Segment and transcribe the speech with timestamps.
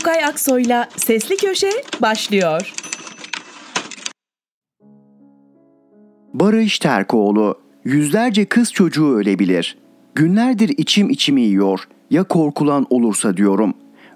[0.00, 1.70] Halukay Aksoy'la Sesli Köşe
[2.02, 2.72] başlıyor.
[6.34, 9.78] Barış Terkoğlu, yüzlerce kız çocuğu ölebilir.
[10.14, 11.88] Günlerdir içim içimi yiyor.
[12.10, 13.74] Ya korkulan olursa diyorum.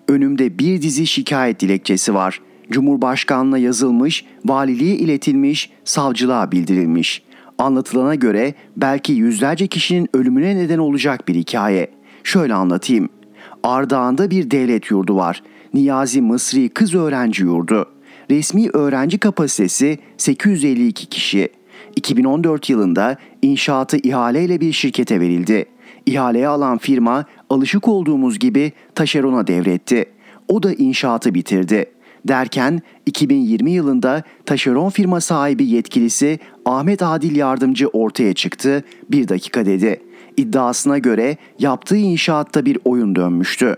[0.09, 2.41] Önümde bir dizi şikayet dilekçesi var.
[2.71, 7.23] Cumhurbaşkanlığına yazılmış, valiliğe iletilmiş, savcılığa bildirilmiş.
[7.59, 11.91] Anlatılana göre belki yüzlerce kişinin ölümüne neden olacak bir hikaye.
[12.23, 13.09] Şöyle anlatayım.
[13.63, 15.43] Ardahan'da bir devlet yurdu var.
[15.75, 17.87] Niyazi Mısri Kız Öğrenci Yurdu.
[18.31, 21.49] Resmi öğrenci kapasitesi 852 kişi.
[21.97, 25.67] 2014 yılında inşaatı ihaleyle bir şirkete verildi.
[26.07, 30.05] İhaleye alan firma alışık olduğumuz gibi taşerona devretti.
[30.49, 31.87] O da inşaatı bitirdi.
[32.29, 38.85] Derken 2020 yılında taşeron firma sahibi yetkilisi Ahmet Adil Yardımcı ortaya çıktı.
[39.11, 40.01] Bir dakika dedi.
[40.37, 43.77] İddiasına göre yaptığı inşaatta bir oyun dönmüştü.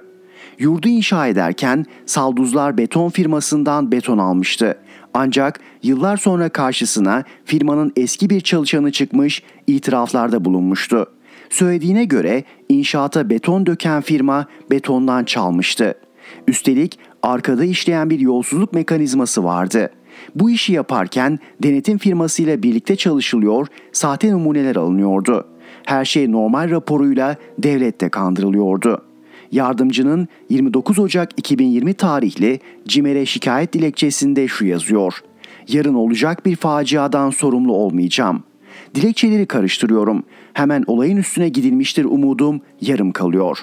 [0.59, 4.79] Yurdu inşa ederken Salduzlar Beton firmasından beton almıştı.
[5.15, 11.07] Ancak yıllar sonra karşısına firmanın eski bir çalışanı çıkmış itiraflarda bulunmuştu.
[11.51, 15.95] Söylediğine göre inşaata beton döken firma betondan çalmıştı.
[16.49, 19.91] Üstelik arkada işleyen bir yolsuzluk mekanizması vardı.
[20.35, 25.47] Bu işi yaparken denetim firmasıyla birlikte çalışılıyor, sahte numuneler alınıyordu.
[25.87, 29.03] Her şey normal raporuyla devlette kandırılıyordu.
[29.53, 35.23] Yardımcının 29 Ocak 2020 tarihli CİMER'e şikayet dilekçesinde şu yazıyor.
[35.69, 38.43] Yarın olacak bir faciadan sorumlu olmayacağım.
[38.95, 40.23] Dilekçeleri karıştırıyorum.
[40.53, 43.59] Hemen olayın üstüne gidilmiştir umudum yarım kalıyor.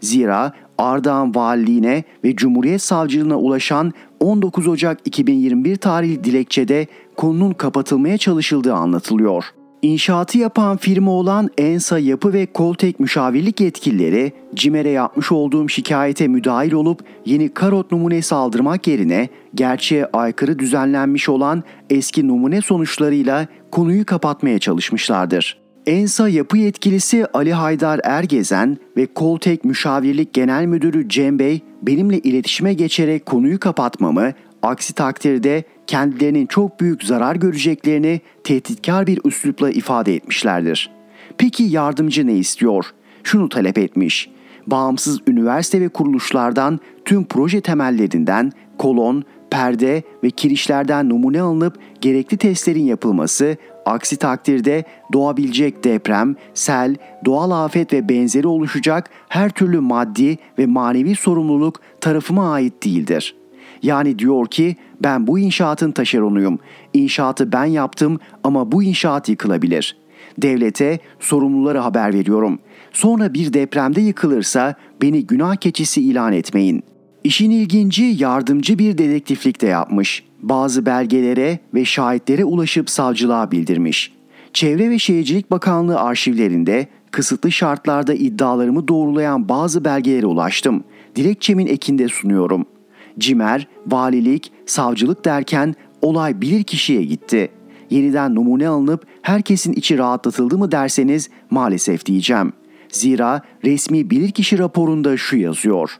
[0.00, 8.74] Zira Ardahan Valiliğine ve Cumhuriyet Savcılığına ulaşan 19 Ocak 2021 tarihli dilekçede konunun kapatılmaya çalışıldığı
[8.74, 9.44] anlatılıyor.
[9.82, 16.72] İnşaatı yapan firma olan Ensa Yapı ve Koltek müşavirlik yetkilileri CİMER'e yapmış olduğum şikayete müdahil
[16.72, 24.58] olup yeni karot numunesi aldırmak yerine gerçeğe aykırı düzenlenmiş olan eski numune sonuçlarıyla konuyu kapatmaya
[24.58, 25.60] çalışmışlardır.
[25.86, 32.74] Ensa yapı yetkilisi Ali Haydar Ergezen ve Koltek Müşavirlik Genel Müdürü Cem Bey benimle iletişime
[32.74, 34.32] geçerek konuyu kapatmamı,
[34.62, 40.90] aksi takdirde kendilerinin çok büyük zarar göreceklerini tehditkar bir üslupla ifade etmişlerdir.
[41.38, 42.86] Peki yardımcı ne istiyor?
[43.24, 44.30] Şunu talep etmiş.
[44.66, 52.84] Bağımsız üniversite ve kuruluşlardan tüm proje temellerinden kolon, perde ve kirişlerden numune alınıp gerekli testlerin
[52.84, 60.66] yapılması, aksi takdirde doğabilecek deprem, sel, doğal afet ve benzeri oluşacak her türlü maddi ve
[60.66, 63.34] manevi sorumluluk tarafıma ait değildir.
[63.82, 66.58] Yani diyor ki ben bu inşaatın taşeronuyum.
[66.94, 69.96] İnşaatı ben yaptım ama bu inşaat yıkılabilir.
[70.38, 72.58] Devlete sorumluları haber veriyorum.
[72.92, 76.82] Sonra bir depremde yıkılırsa beni günah keçisi ilan etmeyin.
[77.24, 80.24] İşin ilginci yardımcı bir dedektiflik de yapmış.
[80.42, 84.12] Bazı belgelere ve şahitlere ulaşıp savcılığa bildirmiş.
[84.52, 90.84] Çevre ve Şehircilik Bakanlığı arşivlerinde kısıtlı şartlarda iddialarımı doğrulayan bazı belgelere ulaştım.
[91.16, 92.77] Dilekçemin ekinde sunuyorum.''
[93.18, 97.48] Cimer, valilik, savcılık derken olay bilir kişiye gitti.
[97.90, 102.52] Yeniden numune alınıp herkesin içi rahatlatıldı mı derseniz maalesef diyeceğim.
[102.88, 105.98] Zira resmi bilirkişi raporunda şu yazıyor.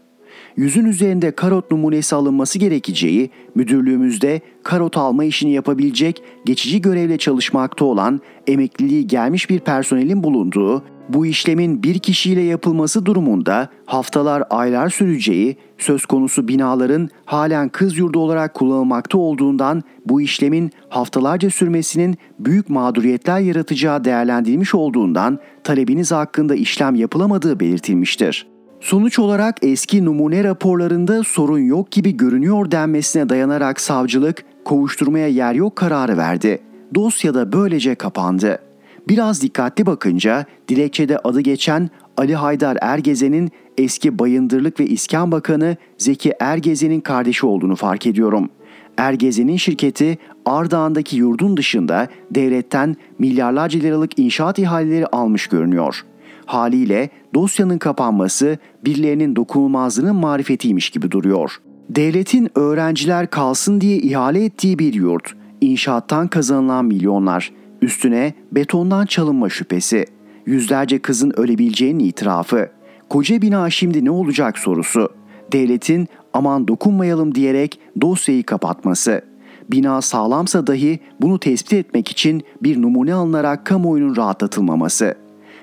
[0.57, 8.21] Yüzün üzerinde karot numunesi alınması gerekeceği, müdürlüğümüzde karot alma işini yapabilecek geçici görevle çalışmakta olan
[8.47, 16.07] emekliliği gelmiş bir personelin bulunduğu bu işlemin bir kişiyle yapılması durumunda haftalar aylar süreceği söz
[16.07, 24.05] konusu binaların halen kız yurdu olarak kullanılmakta olduğundan bu işlemin haftalarca sürmesinin büyük mağduriyetler yaratacağı
[24.05, 28.47] değerlendirilmiş olduğundan talebiniz hakkında işlem yapılamadığı belirtilmiştir.
[28.81, 35.77] Sonuç olarak eski numune raporlarında sorun yok gibi görünüyor denmesine dayanarak savcılık kovuşturmaya yer yok
[35.77, 36.59] kararı verdi.
[36.95, 38.68] Dosya da böylece kapandı.
[39.09, 46.33] Biraz dikkatli bakınca dilekçede adı geçen Ali Haydar Ergezen'in eski Bayındırlık ve İskan Bakanı Zeki
[46.41, 48.51] Ergezen'in kardeşi olduğunu fark ediyorum.
[48.97, 56.05] Ergezen'in şirketi Ardahan'daki yurdun dışında devletten milyarlarca liralık inşaat ihaleleri almış görünüyor.
[56.47, 61.57] Haliyle dosyanın kapanması birilerinin dokunulmazlığının marifetiymiş gibi duruyor.
[61.91, 67.53] Devletin öğrenciler kalsın diye ihale ettiği bir yurt, inşaattan kazanılan milyonlar,
[67.83, 70.07] Üstüne betondan çalınma şüphesi,
[70.47, 72.71] yüzlerce kızın ölebileceğinin itirafı,
[73.09, 75.09] koca bina şimdi ne olacak sorusu,
[75.53, 79.23] devletin aman dokunmayalım diyerek dosyayı kapatması,
[79.71, 85.15] bina sağlamsa dahi bunu tespit etmek için bir numune alınarak kamuoyunun rahatlatılmaması.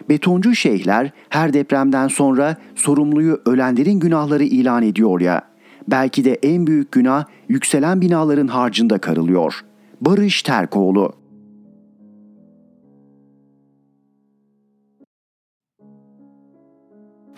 [0.09, 5.41] Betoncu şeyhler her depremden sonra sorumluyu ölenlerin günahları ilan ediyor ya.
[5.87, 9.65] Belki de en büyük günah yükselen binaların harcında karılıyor.
[10.01, 11.13] Barış Terkoğlu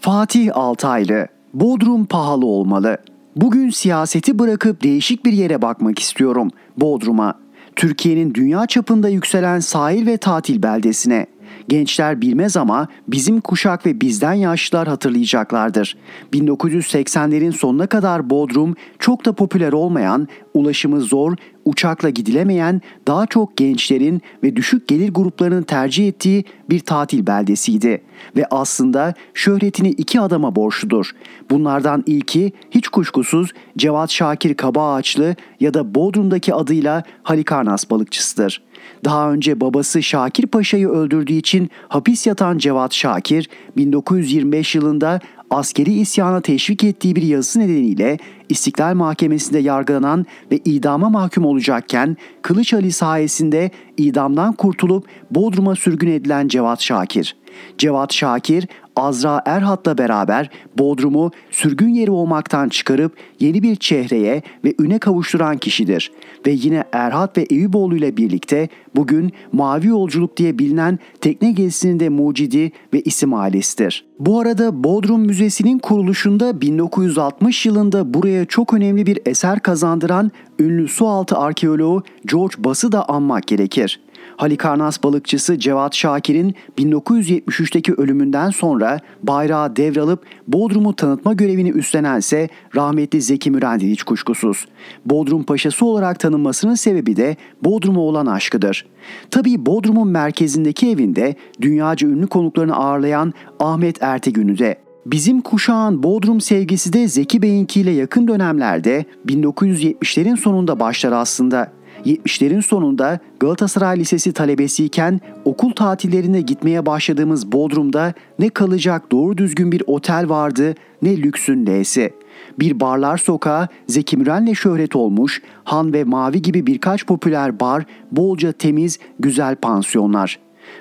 [0.07, 2.97] Fatih Altaylı Bodrum pahalı olmalı.
[3.35, 6.49] Bugün siyaseti bırakıp değişik bir yere bakmak istiyorum.
[6.77, 7.33] Bodrum'a.
[7.75, 11.27] Türkiye'nin dünya çapında yükselen sahil ve tatil beldesine.
[11.67, 15.97] Gençler bilmez ama bizim kuşak ve bizden yaşlılar hatırlayacaklardır.
[16.33, 21.35] 1980'lerin sonuna kadar Bodrum çok da popüler olmayan, ulaşımı zor,
[21.65, 28.01] uçakla gidilemeyen, daha çok gençlerin ve düşük gelir gruplarının tercih ettiği bir tatil beldesiydi.
[28.35, 31.11] Ve aslında şöhretini iki adama borçludur.
[31.49, 38.66] Bunlardan ilki hiç kuşkusuz Cevat Şakir Kabaağaçlı ya da Bodrum'daki adıyla Halikarnas balıkçısıdır.
[39.05, 45.19] Daha önce babası Şakir Paşa'yı öldürdüğü için hapis yatan Cevat Şakir 1925 yılında
[45.49, 48.17] askeri isyana teşvik ettiği bir yazısı nedeniyle
[48.49, 56.47] İstiklal Mahkemesi'nde yargılanan ve idama mahkum olacakken Kılıç Ali sayesinde idamdan kurtulup Bodrum'a sürgün edilen
[56.47, 57.35] Cevat Şakir.
[57.77, 58.67] Cevat Şakir
[58.97, 66.11] Azra Erhat'la beraber Bodrum'u sürgün yeri olmaktan çıkarıp yeni bir çehreye ve üne kavuşturan kişidir.
[66.47, 72.09] Ve yine Erhat ve Eyüboğlu ile birlikte bugün Mavi Yolculuk diye bilinen tekne gezisinin de
[72.09, 74.05] mucidi ve isim ailesidir.
[74.19, 81.37] Bu arada Bodrum Müzesi'nin kuruluşunda 1960 yılında buraya çok önemli bir eser kazandıran ünlü sualtı
[81.37, 83.99] arkeoloğu George Bass'ı da anmak gerekir.
[84.37, 93.51] Halikarnas balıkçısı Cevat Şakir'in 1973'teki ölümünden sonra bayrağı devralıp Bodrum'u tanıtma görevini üstlenense rahmetli Zeki
[93.51, 94.67] Müren'dir hiç kuşkusuz.
[95.05, 98.85] Bodrum Paşası olarak tanınmasının sebebi de Bodrum'a olan aşkıdır.
[99.31, 106.93] Tabii Bodrum'un merkezindeki evinde dünyaca ünlü konuklarını ağırlayan Ahmet Ertegün'ü de Bizim kuşağın Bodrum sevgisi
[106.93, 111.76] de Zeki Bey'inkiyle yakın dönemlerde 1970'lerin sonunda başlar aslında.
[112.07, 119.83] 70'lerin sonunda Galatasaray Lisesi talebesiyken okul tatillerine gitmeye başladığımız Bodrum'da ne kalacak doğru düzgün bir
[119.87, 122.13] otel vardı ne lüksün L'si.
[122.59, 128.51] Bir barlar sokağı Zeki Müren'le şöhret olmuş, Han ve Mavi gibi birkaç popüler bar, bolca
[128.51, 130.39] temiz, güzel pansiyonlar.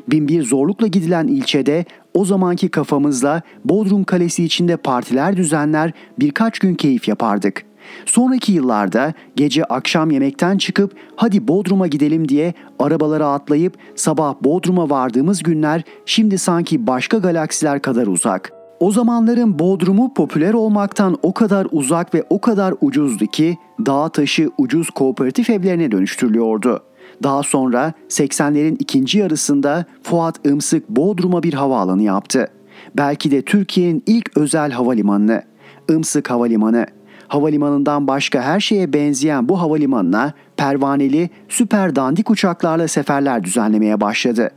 [0.09, 1.85] Binbir zorlukla gidilen ilçede
[2.15, 7.65] o zamanki kafamızla Bodrum Kalesi içinde partiler düzenler birkaç gün keyif yapardık.
[8.07, 15.43] Sonraki yıllarda gece akşam yemekten çıkıp hadi Bodrum'a gidelim diye arabalara atlayıp sabah Bodrum'a vardığımız
[15.43, 18.53] günler şimdi sanki başka galaksiler kadar uzak.
[18.81, 23.57] O zamanların Bodrum'u popüler olmaktan o kadar uzak ve o kadar ucuzdu ki
[23.87, 26.83] dağ taşı ucuz kooperatif evlerine dönüştürülüyordu.
[27.23, 32.49] Daha sonra 80'lerin ikinci yarısında Fuat Imsık Bodrum'a bir havaalanı yaptı.
[32.97, 35.43] Belki de Türkiye'nin ilk özel havalimanını.
[35.91, 36.87] Imsık Havalimanı
[37.29, 44.51] Havalimanından başka her şeye benzeyen bu havalimanına pervaneli süper dandik uçaklarla seferler düzenlemeye başladı.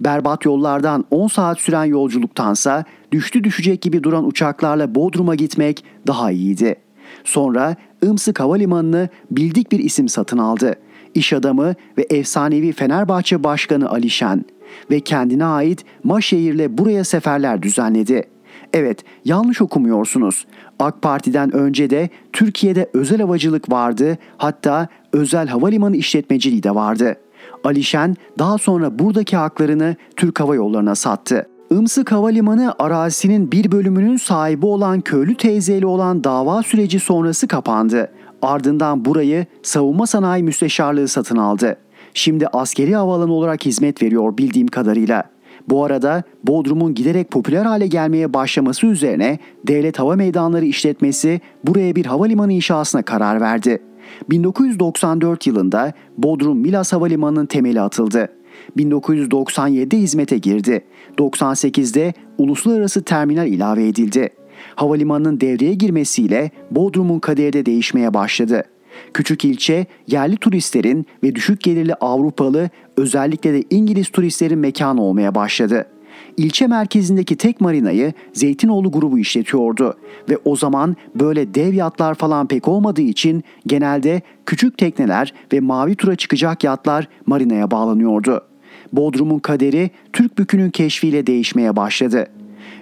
[0.00, 6.76] Berbat yollardan 10 saat süren yolculuktansa düştü düşecek gibi duran uçaklarla Bodrum'a gitmek daha iyiydi.
[7.24, 10.74] Sonra Imsık Havalimanı'nı bildik bir isim satın aldı.
[11.14, 14.44] İş adamı ve efsanevi Fenerbahçe Başkanı Alişen
[14.90, 18.22] ve kendine ait Maşehir'le buraya seferler düzenledi.
[18.72, 20.46] Evet, yanlış okumuyorsunuz.
[20.78, 27.16] AK Parti'den önce de Türkiye'de özel havacılık vardı, hatta özel havalimanı işletmeciliği de vardı.
[27.64, 31.46] Alişen daha sonra buradaki haklarını Türk Hava Yolları'na sattı.
[31.70, 38.10] Imsık Havalimanı arazisinin bir bölümünün sahibi olan köylü teyzeyle olan dava süreci sonrası kapandı.
[38.42, 41.76] Ardından burayı Savunma Sanayi Müsteşarlığı satın aldı.
[42.14, 45.35] Şimdi askeri havaalanı olarak hizmet veriyor bildiğim kadarıyla.
[45.68, 52.06] Bu arada Bodrum'un giderek popüler hale gelmeye başlaması üzerine Devlet Hava Meydanları işletmesi buraya bir
[52.06, 53.82] havalimanı inşasına karar verdi.
[54.30, 58.28] 1994 yılında Bodrum Milas Havalimanı'nın temeli atıldı.
[58.76, 60.84] 1997'de hizmete girdi.
[61.18, 64.28] 98'de uluslararası terminal ilave edildi.
[64.74, 68.64] Havalimanının devreye girmesiyle Bodrum'un kaderi de değişmeye başladı.
[69.16, 75.86] Küçük ilçe yerli turistlerin ve düşük gelirli Avrupalı özellikle de İngiliz turistlerin mekanı olmaya başladı.
[76.36, 79.96] İlçe merkezindeki tek marinayı Zeytinoğlu grubu işletiyordu
[80.30, 85.96] ve o zaman böyle dev yatlar falan pek olmadığı için genelde küçük tekneler ve mavi
[85.96, 88.44] tura çıkacak yatlar marinaya bağlanıyordu.
[88.92, 92.26] Bodrum'un kaderi Türk bükünün keşfiyle değişmeye başladı.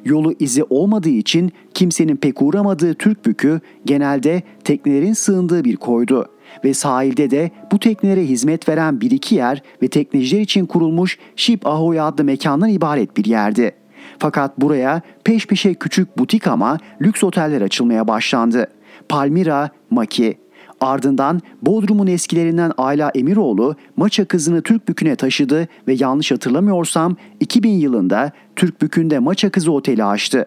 [0.05, 6.29] Yolu izi olmadığı için kimsenin pek uğramadığı Türk bükü genelde teknelerin sığındığı bir koydu
[6.65, 11.67] ve sahilde de bu teknelere hizmet veren bir iki yer ve tekneciler için kurulmuş Ship
[11.67, 13.73] Ahoy adlı mekandan ibaret bir yerdi.
[14.19, 18.67] Fakat buraya peş peşe küçük butik ama lüks oteller açılmaya başlandı.
[19.09, 20.44] Palmira Maki.
[20.85, 28.33] Ardından Bodrum'un eskilerinden Ayla Emiroğlu maça kızını Türk Bükü'ne taşıdı ve yanlış hatırlamıyorsam 2000 yılında
[28.57, 30.45] Türk Bükü'nde maça kızı oteli açtı.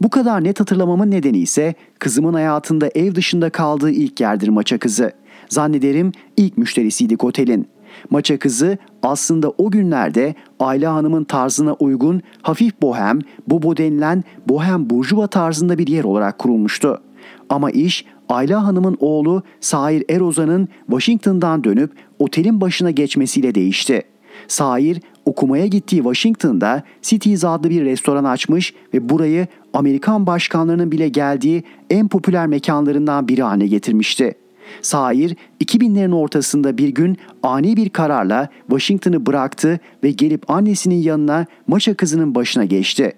[0.00, 5.12] Bu kadar net hatırlamamın nedeni ise kızımın hayatında ev dışında kaldığı ilk yerdir maça kızı.
[5.48, 7.68] Zannederim ilk müşterisiydik otelin.
[8.10, 15.26] Maça kızı aslında o günlerde Ayla Hanım'ın tarzına uygun hafif bohem, bobo denilen bohem burjuva
[15.26, 17.00] tarzında bir yer olarak kurulmuştu.
[17.48, 24.02] Ama iş Ayla Hanım'ın oğlu Sair Erozan'ın Washington'dan dönüp otelin başına geçmesiyle değişti.
[24.48, 31.62] Sair okumaya gittiği Washington'da Cities adlı bir restoran açmış ve burayı Amerikan başkanlarının bile geldiği
[31.90, 34.34] en popüler mekanlarından biri haline getirmişti.
[34.82, 41.94] Sair 2000'lerin ortasında bir gün ani bir kararla Washington'ı bıraktı ve gelip annesinin yanına maşa
[41.94, 43.12] kızının başına geçti.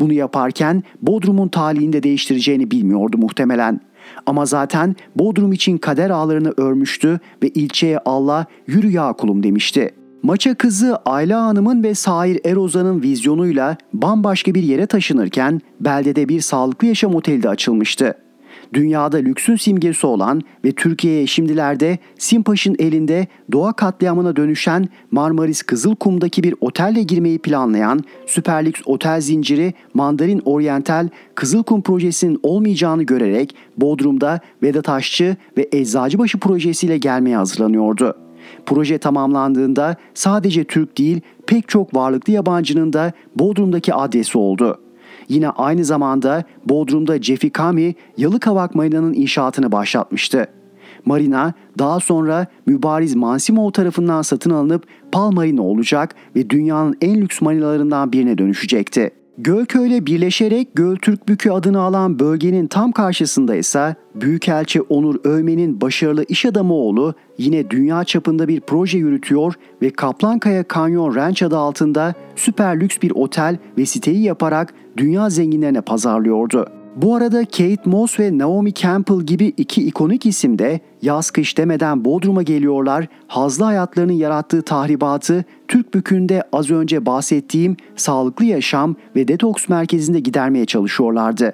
[0.00, 3.80] Bunu yaparken Bodrum'un talihini de değiştireceğini bilmiyordu muhtemelen.
[4.26, 9.94] Ama zaten Bodrum için kader ağlarını örmüştü ve ilçeye Allah yürü ya kulum demişti.
[10.22, 16.86] Maça kızı Ayla Hanım'ın ve Sair Erozan'ın vizyonuyla bambaşka bir yere taşınırken beldede bir sağlıklı
[16.86, 18.14] yaşam oteli de açılmıştı
[18.74, 26.54] dünyada lüksün simgesi olan ve Türkiye'ye şimdilerde Simpaş'ın elinde doğa katliamına dönüşen Marmaris Kızılkum'daki bir
[26.60, 34.88] otelle girmeyi planlayan süper lüks otel zinciri Mandarin Oriental Kızılkum projesinin olmayacağını görerek Bodrum'da Vedat
[34.88, 38.16] Aşçı ve Eczacıbaşı projesiyle gelmeye hazırlanıyordu.
[38.66, 44.80] Proje tamamlandığında sadece Türk değil pek çok varlıklı yabancının da Bodrum'daki adresi oldu.
[45.30, 50.46] Yine aynı zamanda Bodrum'da Jeffy Kami Yalıkavak Marina'nın inşaatını başlatmıştı.
[51.04, 57.40] Marina daha sonra Mübariz Mansimov tarafından satın alınıp Pal Marina olacak ve dünyanın en lüks
[57.40, 59.19] marinalarından birine dönüşecekti.
[59.38, 66.46] Gölköy birleşerek Göltürk Bükü adını alan bölgenin tam karşısında ise Büyükelçi Onur Övmen'in başarılı iş
[66.46, 72.80] adamı oğlu yine dünya çapında bir proje yürütüyor ve Kaplankaya Canyon Ranch adı altında süper
[72.80, 76.79] lüks bir otel ve siteyi yaparak dünya zenginlerine pazarlıyordu.
[76.96, 82.04] Bu arada Kate Moss ve Naomi Campbell gibi iki ikonik isim de yaz kış demeden
[82.04, 89.68] Bodrum'a geliyorlar, hazlı hayatlarının yarattığı tahribatı Türk bükünde az önce bahsettiğim sağlıklı yaşam ve detoks
[89.68, 91.52] merkezinde gidermeye çalışıyorlardı.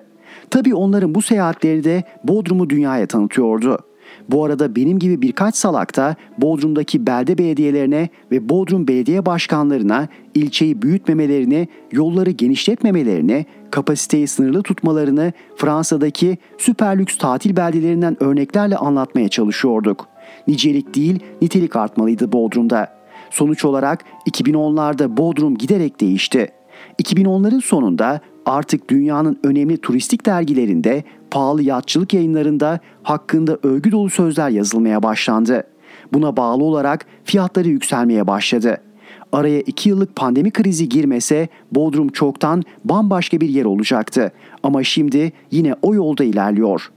[0.51, 3.79] Tabi onların bu seyahatleri de Bodrum'u dünyaya tanıtıyordu.
[4.31, 10.83] Bu arada benim gibi birkaç salak da Bodrum'daki belde belediyelerine ve Bodrum belediye başkanlarına ilçeyi
[10.83, 20.09] büyütmemelerini, yolları genişletmemelerini, kapasiteyi sınırlı tutmalarını Fransa'daki süper lüks tatil beldelerinden örneklerle anlatmaya çalışıyorduk.
[20.49, 22.97] Nicelik değil, nitelik artmalıydı Bodrum'da.
[23.31, 26.49] Sonuç olarak 2010'larda Bodrum giderek değişti.
[27.03, 35.03] 2010'ların sonunda artık dünyanın önemli turistik dergilerinde, pahalı yatçılık yayınlarında hakkında övgü dolu sözler yazılmaya
[35.03, 35.65] başlandı.
[36.13, 38.77] Buna bağlı olarak fiyatları yükselmeye başladı.
[39.33, 44.33] Araya iki yıllık pandemi krizi girmese Bodrum çoktan bambaşka bir yer olacaktı.
[44.63, 46.91] Ama şimdi yine o yolda ilerliyor.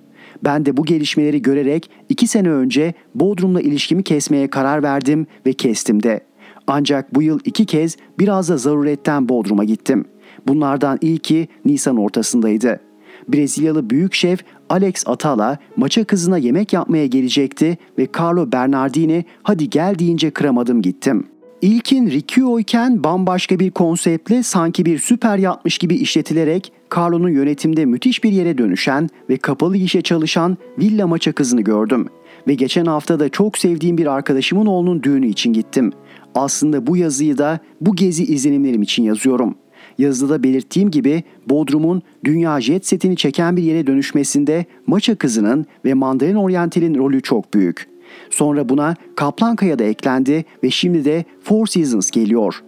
[0.44, 6.04] Ben de bu gelişmeleri görerek iki sene önce Bodrum'la ilişkimi kesmeye karar verdim ve kestim
[6.04, 6.20] de.
[6.68, 12.80] Ancak bu yıl iki kez biraz da zaruretten Bodrum'a gittim.'' Bunlardan ilki Nisan ortasındaydı.
[13.28, 20.00] Brezilyalı büyük şef Alex Atala maça kızına yemek yapmaya gelecekti ve Carlo Bernardini hadi gel
[20.00, 21.28] deyince kıramadım gittim.
[21.62, 28.24] İlkin Riccio iken bambaşka bir konseptle sanki bir süper yapmış gibi işletilerek Carlo'nun yönetimde müthiş
[28.24, 32.08] bir yere dönüşen ve kapalı işe çalışan Villa maça kızını gördüm.
[32.48, 35.92] Ve geçen hafta da çok sevdiğim bir arkadaşımın oğlunun düğünü için gittim.
[36.36, 39.69] Aslında bu yazıyı da bu gezi izlenimlerim için yazıyorum.''
[40.00, 46.36] Yazıda belirttiğim gibi Bodrum'un dünya jet setini çeken bir yere dönüşmesinde Maça kızının ve Mandarin
[46.36, 47.90] Oriental'in rolü çok büyük.
[48.30, 52.64] Sonra buna Kaplankaya da eklendi ve şimdi de Four Seasons geliyor.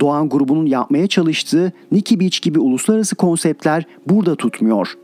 [0.00, 4.94] Doğan grubunun yapmaya çalıştığı Nikki Beach gibi uluslararası konseptler burada tutmuyor.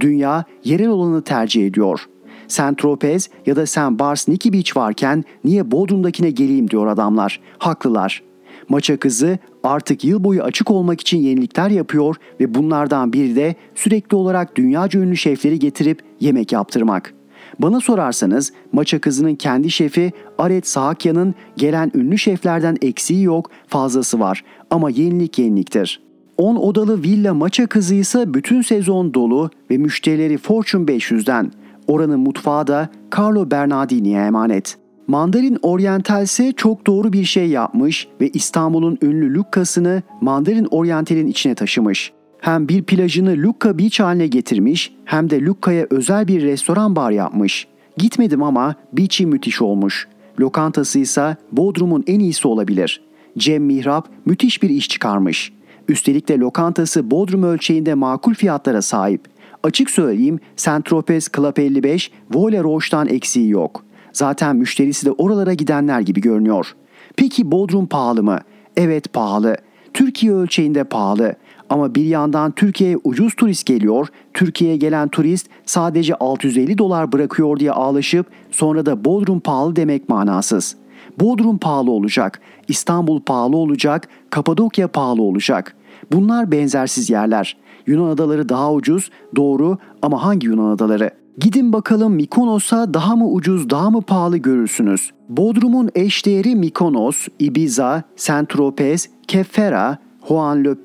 [0.00, 2.06] Dünya yerel olanı tercih ediyor.
[2.48, 7.40] Saint Tropez ya da Saint Bars Nikki Beach varken niye Bodrum'dakine geleyim diyor adamlar.
[7.58, 8.29] Haklılar.
[8.70, 14.16] Maça kızı artık yıl boyu açık olmak için yenilikler yapıyor ve bunlardan biri de sürekli
[14.16, 17.14] olarak dünyaca ünlü şefleri getirip yemek yaptırmak.
[17.58, 24.44] Bana sorarsanız maça kızının kendi şefi Aret Sahakya'nın gelen ünlü şeflerden eksiği yok fazlası var
[24.70, 26.02] ama yenilik yeniliktir.
[26.36, 31.52] 10 odalı villa maça kızı ise bütün sezon dolu ve müşterileri Fortune 500'den.
[31.88, 34.78] Oranın mutfağı da Carlo Bernardini'ye emanet.
[35.10, 41.54] Mandarin Oriental ise çok doğru bir şey yapmış ve İstanbul'un ünlü Lukkas'ını Mandarin Oriental'in içine
[41.54, 42.12] taşımış.
[42.38, 47.66] Hem bir plajını Lucca Beach haline getirmiş hem de Lucca'ya özel bir restoran bar yapmış.
[47.96, 50.08] Gitmedim ama beach'i müthiş olmuş.
[50.40, 53.02] Lokantası ise Bodrum'un en iyisi olabilir.
[53.38, 55.52] Cem Mihrap müthiş bir iş çıkarmış.
[55.88, 59.24] Üstelik de lokantası Bodrum ölçeğinde makul fiyatlara sahip.
[59.62, 63.89] Açık söyleyeyim Saint-Tropez Club 55 Voile Roche'dan eksiği yok.
[64.12, 66.74] Zaten müşterisi de oralara gidenler gibi görünüyor.
[67.16, 68.38] Peki Bodrum pahalı mı?
[68.76, 69.56] Evet pahalı.
[69.94, 71.34] Türkiye ölçeğinde pahalı.
[71.70, 77.72] Ama bir yandan Türkiye'ye ucuz turist geliyor, Türkiye'ye gelen turist sadece 650 dolar bırakıyor diye
[77.72, 80.76] ağlaşıp sonra da Bodrum pahalı demek manasız.
[81.20, 85.76] Bodrum pahalı olacak, İstanbul pahalı olacak, Kapadokya pahalı olacak.
[86.12, 87.56] Bunlar benzersiz yerler.
[87.86, 91.10] Yunan adaları daha ucuz, doğru ama hangi Yunan adaları?
[91.38, 95.10] Gidin bakalım Mikonos'a daha mı ucuz, daha mı pahalı görürsünüz.
[95.28, 100.76] Bodrum'un eşdeğeri Mikonos, Ibiza, Saint-Tropez, Kefera, Juan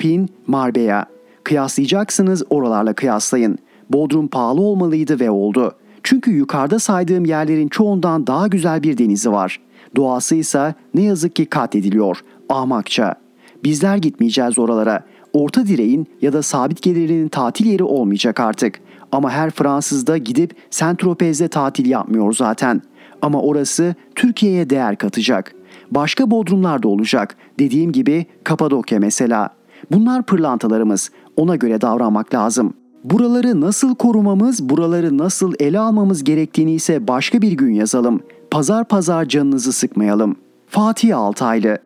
[0.48, 1.06] Marbella.
[1.44, 3.58] Kıyaslayacaksınız oralarla kıyaslayın.
[3.90, 5.76] Bodrum pahalı olmalıydı ve oldu.
[6.04, 9.60] Çünkü yukarıda saydığım yerlerin çoğundan daha güzel bir denizi var.
[9.96, 12.20] Doğası ise ne yazık ki katlediliyor.
[12.50, 13.16] Ahmakça.
[13.64, 15.04] Bizler gitmeyeceğiz oralara.
[15.34, 18.82] Orta direğin ya da sabit gelirinin tatil yeri olmayacak artık.
[19.12, 22.82] Ama her Fransız da gidip Saint-Tropez'de tatil yapmıyor zaten.
[23.22, 25.56] Ama orası Türkiye'ye değer katacak.
[25.92, 27.36] Başka bodrumlar da olacak.
[27.60, 29.50] Dediğim gibi Kapadokya mesela.
[29.92, 31.12] Bunlar pırlantalarımız.
[31.38, 32.74] Ona göre davranmak lazım.
[33.04, 38.20] Buraları nasıl korumamız, buraları nasıl ele almamız gerektiğini ise başka bir gün yazalım.
[38.52, 40.36] Pazar pazar canınızı sıkmayalım.
[40.68, 41.78] Fatih Altaylı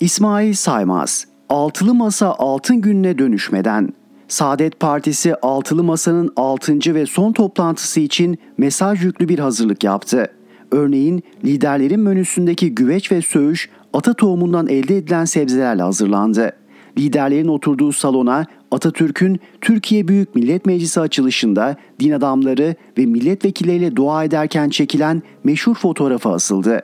[0.00, 3.88] İsmail Saymaz Altılı Masa altın gününe dönüşmeden
[4.28, 6.94] Saadet Partisi Altılı Masa'nın 6.
[6.94, 10.30] ve son toplantısı için mesaj yüklü bir hazırlık yaptı.
[10.70, 16.52] Örneğin liderlerin menüsündeki güveç ve söğüş ata tohumundan elde edilen sebzelerle hazırlandı.
[16.98, 24.68] Liderlerin oturduğu salona Atatürk'ün Türkiye Büyük Millet Meclisi açılışında din adamları ve milletvekilleriyle dua ederken
[24.68, 26.82] çekilen meşhur fotoğrafı asıldı.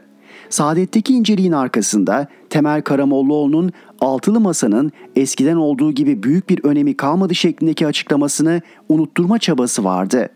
[0.53, 7.87] Saadet'teki inceliğin arkasında Temel Karamollaoğlu'nun altılı masanın eskiden olduğu gibi büyük bir önemi kalmadı şeklindeki
[7.87, 10.29] açıklamasını unutturma çabası vardı.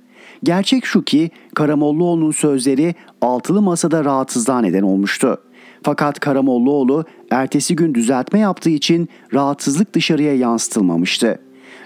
[0.43, 5.41] Gerçek şu ki Karamollaoğlu'nun sözleri altılı masada rahatsızlığa neden olmuştu.
[5.83, 11.39] Fakat Karamollaoğlu ertesi gün düzeltme yaptığı için rahatsızlık dışarıya yansıtılmamıştı.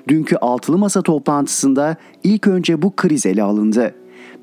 [0.09, 3.95] Dünkü altılı masa toplantısında ilk önce bu kriz ele alındı.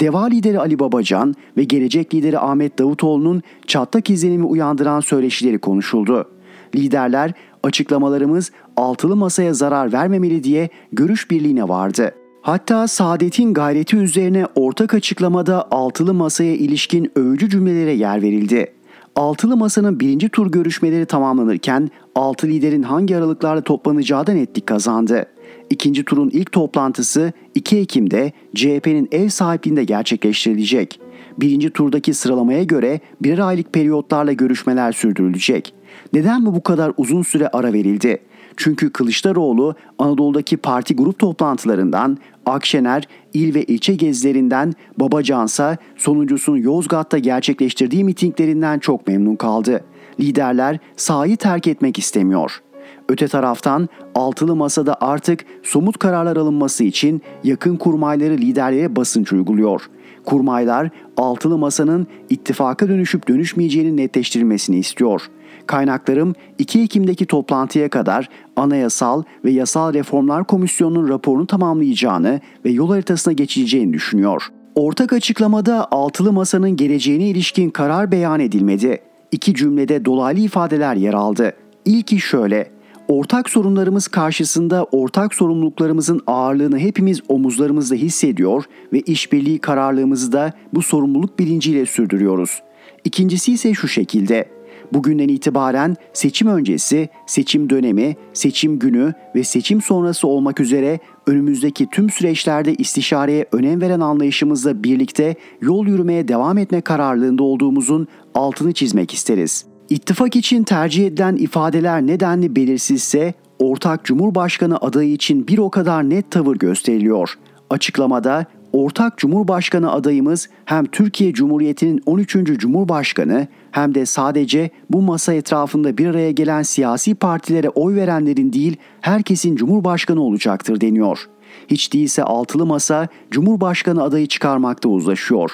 [0.02, 6.37] Deva lideri Ali Babacan ve gelecek lideri Ahmet Davutoğlu'nun çatlak izlenimi uyandıran söyleşileri konuşuldu.
[6.76, 12.12] Liderler açıklamalarımız altılı masaya zarar vermemeli diye görüş birliğine vardı.
[12.42, 18.74] Hatta Saadet'in gayreti üzerine ortak açıklamada altılı masaya ilişkin övücü cümlelere yer verildi.
[19.16, 25.26] Altılı Masa'nın birinci tur görüşmeleri tamamlanırken altı liderin hangi aralıklarla toplanacağı da netlik kazandı.
[25.70, 31.00] İkinci turun ilk toplantısı 2 Ekim'de CHP'nin ev sahipliğinde gerçekleştirilecek.
[31.38, 35.74] Birinci turdaki sıralamaya göre birer aylık periyotlarla görüşmeler sürdürülecek.
[36.14, 38.20] Neden mi bu kadar uzun süre ara verildi?
[38.58, 48.04] Çünkü Kılıçdaroğlu Anadolu'daki parti grup toplantılarından, Akşener il ve ilçe gezilerinden, Babacansa sonuncusunun Yozgat'ta gerçekleştirdiği
[48.04, 49.84] mitinglerinden çok memnun kaldı.
[50.20, 52.62] Liderler sahayı terk etmek istemiyor.
[53.10, 59.90] Öte taraftan altılı masada artık somut kararlar alınması için yakın kurmayları liderlere basınç uyguluyor.
[60.26, 65.22] Kurmaylar altılı masanın ittifaka dönüşüp dönüşmeyeceğini netleştirilmesini istiyor.
[65.68, 73.34] Kaynaklarım 2 Ekim'deki toplantıya kadar Anayasal ve Yasal Reformlar Komisyonu'nun raporunu tamamlayacağını ve yol haritasına
[73.34, 74.48] geçileceğini düşünüyor.
[74.76, 79.02] Ortak açıklamada altılı masanın geleceğine ilişkin karar beyan edilmedi.
[79.32, 81.54] İki cümlede dolaylı ifadeler yer aldı.
[81.86, 82.72] İlki şöyle:
[83.08, 91.40] Ortak sorunlarımız karşısında ortak sorumluluklarımızın ağırlığını hepimiz omuzlarımızda hissediyor ve işbirliği kararlılığımızı da bu sorumluluk
[91.40, 92.62] bilinciyle sürdürüyoruz.
[93.04, 94.57] İkincisi ise şu şekilde.
[94.94, 102.10] Bugünden itibaren seçim öncesi, seçim dönemi, seçim günü ve seçim sonrası olmak üzere önümüzdeki tüm
[102.10, 109.66] süreçlerde istişareye önem veren anlayışımızla birlikte yol yürümeye devam etme kararlılığında olduğumuzun altını çizmek isteriz.
[109.90, 116.32] İttifak için tercih edilen ifadeler nedenli belirsizse ortak Cumhurbaşkanı adayı için bir o kadar net
[116.32, 117.34] tavır gösteriliyor.
[117.70, 122.34] Açıklamada ortak Cumhurbaşkanı adayımız hem Türkiye Cumhuriyeti'nin 13.
[122.58, 128.78] Cumhurbaşkanı hem de sadece bu masa etrafında bir araya gelen siyasi partilere oy verenlerin değil
[129.02, 131.30] herkesin Cumhurbaşkanı olacaktır deniyor.
[131.68, 135.52] Hiç değilse altılı masa Cumhurbaşkanı adayı çıkarmakta uzlaşıyor.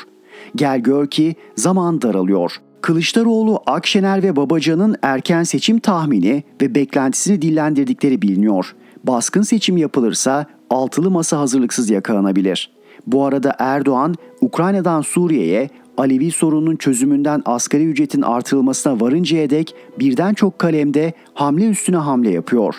[0.56, 2.52] Gel gör ki zaman daralıyor.
[2.82, 8.76] Kılıçdaroğlu, Akşener ve Babacan'ın erken seçim tahmini ve beklentisini dillendirdikleri biliniyor.
[9.04, 12.72] Baskın seçim yapılırsa altılı masa hazırlıksız yakalanabilir.
[13.08, 20.60] Bu arada Erdoğan, Ukrayna'dan Suriye'ye Alevi sorununun çözümünden asgari ücretin artırılmasına varıncaya dek birden çok
[20.60, 22.76] kalemde hamle üstüne hamle yapıyor.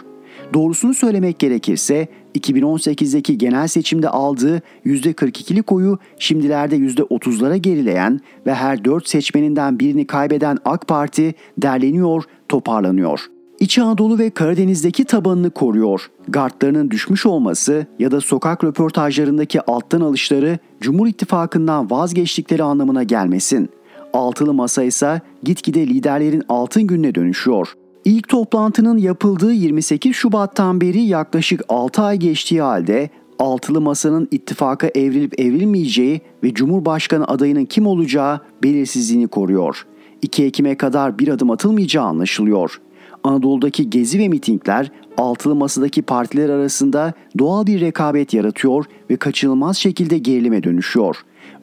[0.54, 9.08] Doğrusunu söylemek gerekirse 2018'deki genel seçimde aldığı %42'lik oyu şimdilerde %30'lara gerileyen ve her 4
[9.08, 13.33] seçmeninden birini kaybeden AK Parti derleniyor, toparlanıyor.
[13.64, 16.10] İç Anadolu ve Karadeniz'deki tabanını koruyor.
[16.28, 23.68] Gardlarının düşmüş olması ya da sokak röportajlarındaki alttan alışları Cumhur İttifakı'ndan vazgeçtikleri anlamına gelmesin.
[24.12, 27.72] Altılı masa ise gitgide liderlerin altın gününe dönüşüyor.
[28.04, 35.40] İlk toplantının yapıldığı 28 Şubat'tan beri yaklaşık 6 ay geçtiği halde altılı masanın ittifaka evrilip
[35.40, 39.86] evrilmeyeceği ve Cumhurbaşkanı adayının kim olacağı belirsizliğini koruyor.
[40.22, 42.80] 2 Ekim'e kadar bir adım atılmayacağı anlaşılıyor.
[43.24, 50.18] Anadolu'daki gezi ve mitingler altılı masadaki partiler arasında doğal bir rekabet yaratıyor ve kaçınılmaz şekilde
[50.18, 51.16] gerilime dönüşüyor.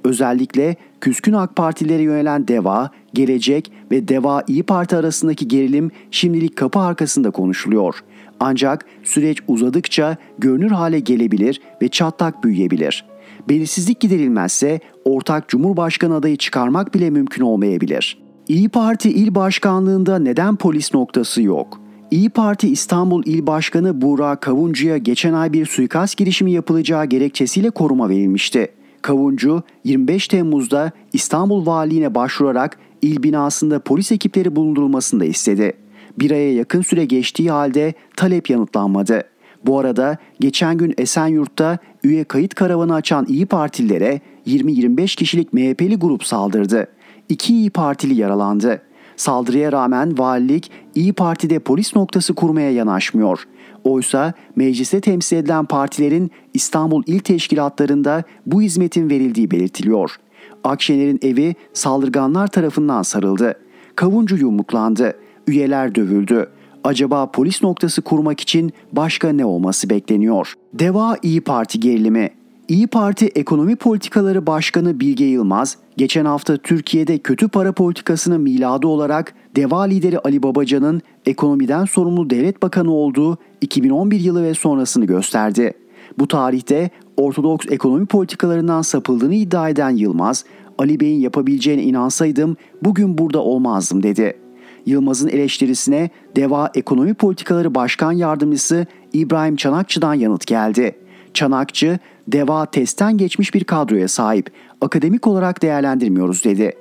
[0.04, 6.80] Özellikle küskün AK Partilere yönelen DEVA, Gelecek ve DEVA İyi Parti arasındaki gerilim şimdilik kapı
[6.80, 7.96] arkasında konuşuluyor.
[8.40, 13.06] Ancak süreç uzadıkça görünür hale gelebilir ve çatlak büyüyebilir.
[13.50, 18.21] Belirsizlik giderilmezse ortak Cumhurbaşkanı adayı çıkarmak bile mümkün olmayabilir.
[18.48, 21.82] İyi Parti il başkanlığında neden polis noktası yok?
[22.12, 28.10] İyi Parti İstanbul İl Başkanı Buğra Kavuncu'ya geçen ay bir suikast girişimi yapılacağı gerekçesiyle koruma
[28.10, 28.68] verilmişti.
[29.02, 35.74] Kavuncu 25 Temmuz'da İstanbul Valiliğine başvurarak il binasında polis ekipleri bulundurulmasını da istedi.
[36.20, 39.24] Bir aya yakın süre geçtiği halde talep yanıtlanmadı.
[39.66, 46.24] Bu arada geçen gün Esenyurt'ta üye kayıt karavanı açan İyi Partililere 20-25 kişilik MHP'li grup
[46.24, 46.88] saldırdı.
[47.32, 48.82] İki İyi Partili yaralandı.
[49.16, 53.44] Saldırıya rağmen valilik İyi Parti'de polis noktası kurmaya yanaşmıyor.
[53.84, 60.16] Oysa mecliste temsil edilen partilerin İstanbul İl Teşkilatlarında bu hizmetin verildiği belirtiliyor.
[60.64, 63.54] Akşener'in evi saldırganlar tarafından sarıldı.
[63.96, 65.14] Kavuncu yumruklandı.
[65.48, 66.50] Üyeler dövüldü.
[66.84, 70.54] Acaba polis noktası kurmak için başka ne olması bekleniyor?
[70.74, 72.30] Deva İyi Parti gerilimi
[72.68, 79.34] İyi Parti Ekonomi Politikaları Başkanı Bilge Yılmaz, geçen hafta Türkiye'de kötü para politikasının miladı olarak
[79.56, 85.74] Deva lideri Ali Babacan'ın ekonomiden sorumlu devlet bakanı olduğu 2011 yılı ve sonrasını gösterdi.
[86.20, 90.46] Bu tarihte ortodoks ekonomi politikalarından sapıldığını iddia eden Yılmaz,
[90.78, 94.38] Ali Bey'in yapabileceğine inansaydım bugün burada olmazdım dedi.
[94.86, 100.96] Yılmaz'ın eleştirisine Deva Ekonomi Politikaları Başkan Yardımcısı İbrahim Çanakçı'dan yanıt geldi.
[101.34, 106.74] Çanakçı, Deva testten geçmiş bir kadroya sahip, akademik olarak değerlendirmiyoruz dedi.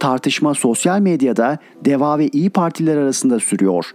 [0.00, 3.86] Tartışma sosyal medyada Deva ve İyi Partiler arasında sürüyor.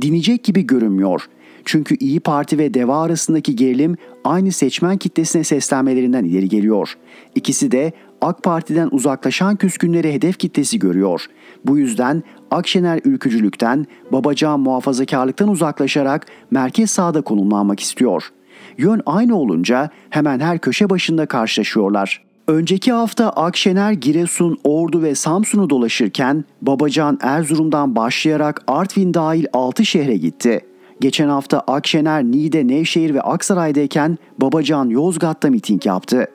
[0.00, 1.22] Dinecek gibi görünmüyor.
[1.64, 6.94] Çünkü İyi Parti ve Deva arasındaki gerilim aynı seçmen kitlesine seslenmelerinden ileri geliyor.
[7.34, 11.26] İkisi de AK Parti'den uzaklaşan küskünleri hedef kitlesi görüyor.
[11.64, 18.30] Bu yüzden Akşener ülkücülükten, Babacan muhafazakarlıktan uzaklaşarak merkez sağda konumlanmak istiyor.
[18.78, 22.26] Yön aynı olunca hemen her köşe başında karşılaşıyorlar.
[22.48, 30.16] Önceki hafta Akşener Giresun, Ordu ve Samsun'u dolaşırken Babacan Erzurum'dan başlayarak Artvin dahil 6 şehre
[30.16, 30.60] gitti.
[31.00, 36.26] Geçen hafta Akşener Niğde, Nevşehir ve Aksaray'dayken Babacan Yozgat'ta miting yaptı.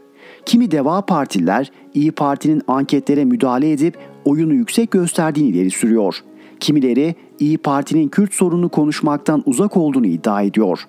[0.45, 6.15] Kimi Deva Partililer İyi Parti'nin anketlere müdahale edip oyunu yüksek gösterdiğini ileri sürüyor.
[6.59, 10.79] Kimileri İyi Parti'nin Kürt sorununu konuşmaktan uzak olduğunu iddia ediyor.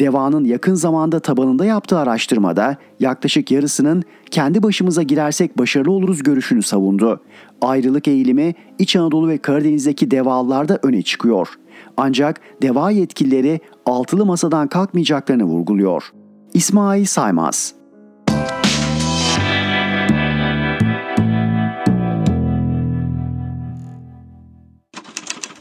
[0.00, 7.20] Deva'nın yakın zamanda tabanında yaptığı araştırmada yaklaşık yarısının kendi başımıza girersek başarılı oluruz görüşünü savundu.
[7.60, 11.48] Ayrılık eğilimi İç Anadolu ve Karadeniz'deki devalarda öne çıkıyor.
[11.96, 16.12] Ancak deva yetkilileri altılı masadan kalkmayacaklarını vurguluyor.
[16.54, 17.74] İsmail Saymaz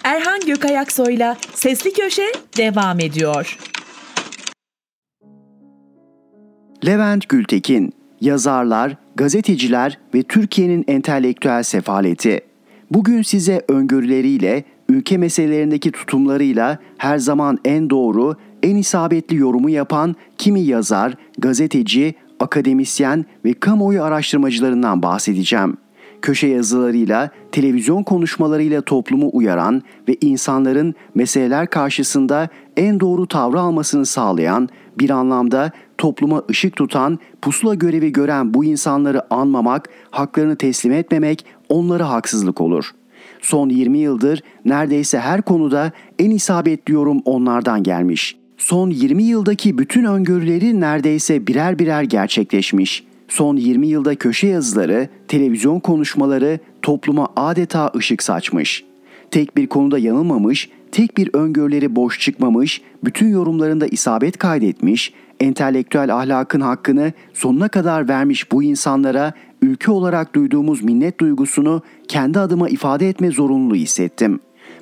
[0.04, 3.71] Erhan Gökayaksoy'la Sesli Köşe devam ediyor.
[6.86, 12.42] Levent Gültekin, yazarlar, gazeteciler ve Türkiye'nin entelektüel sefaleti.
[12.92, 20.62] Bugün size öngörüleriyle, ülke meselelerindeki tutumlarıyla her zaman en doğru, en isabetli yorumu yapan kimi
[20.62, 25.78] yazar, gazeteci, akademisyen ve kamuoyu araştırmacılarından bahsedeceğim.
[26.22, 34.70] Köşe yazılarıyla, televizyon konuşmalarıyla toplumu uyaran ve insanların meseleler karşısında en doğru tavrı almasını sağlayan,
[35.00, 42.10] bir anlamda topluma ışık tutan, pusula görevi gören bu insanları anmamak, haklarını teslim etmemek onlara
[42.10, 42.92] haksızlık olur.
[43.42, 48.38] Son 20 yıldır neredeyse her konuda en isabetli yorum onlardan gelmiş.
[48.58, 53.04] Son 20 yıldaki bütün öngörüleri neredeyse birer birer gerçekleşmiş.
[53.28, 58.84] Son 20 yılda köşe yazıları, televizyon konuşmaları topluma adeta ışık saçmış.
[59.32, 66.62] Tek bir konuda yanılmamış, tek bir öngörüleri boş çıkmamış, bütün yorumlarında isabet kaydetmiş, entelektüel ahlakın
[66.62, 73.32] hakkını sonuna kadar vermiş bu insanlara ülke olarak duyduğumuz minnet duygusunu kendi adıma ifade etme
[73.32, 74.40] zorunluluğu hissettim.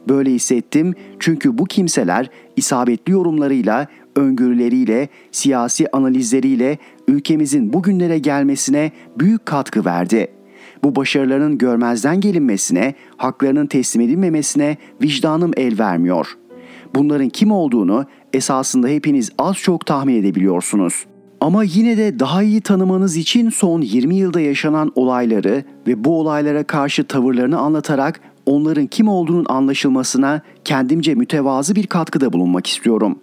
[0.10, 9.86] Böyle hissettim çünkü bu kimseler isabetli yorumlarıyla, öngörüleriyle, siyasi analizleriyle ülkemizin bugünlere gelmesine büyük katkı
[9.86, 10.39] verdi.
[10.84, 16.38] Bu başarıların görmezden gelinmesine, haklarının teslim edilmemesine vicdanım el vermiyor.
[16.96, 21.06] Bunların kim olduğunu esasında hepiniz az çok tahmin edebiliyorsunuz.
[21.42, 26.64] Ama yine de daha iyi tanımanız için son 20 yılda yaşanan olayları ve bu olaylara
[26.64, 33.20] karşı tavırlarını anlatarak onların kim olduğunun anlaşılmasına kendimce mütevazı bir katkıda bulunmak istiyorum.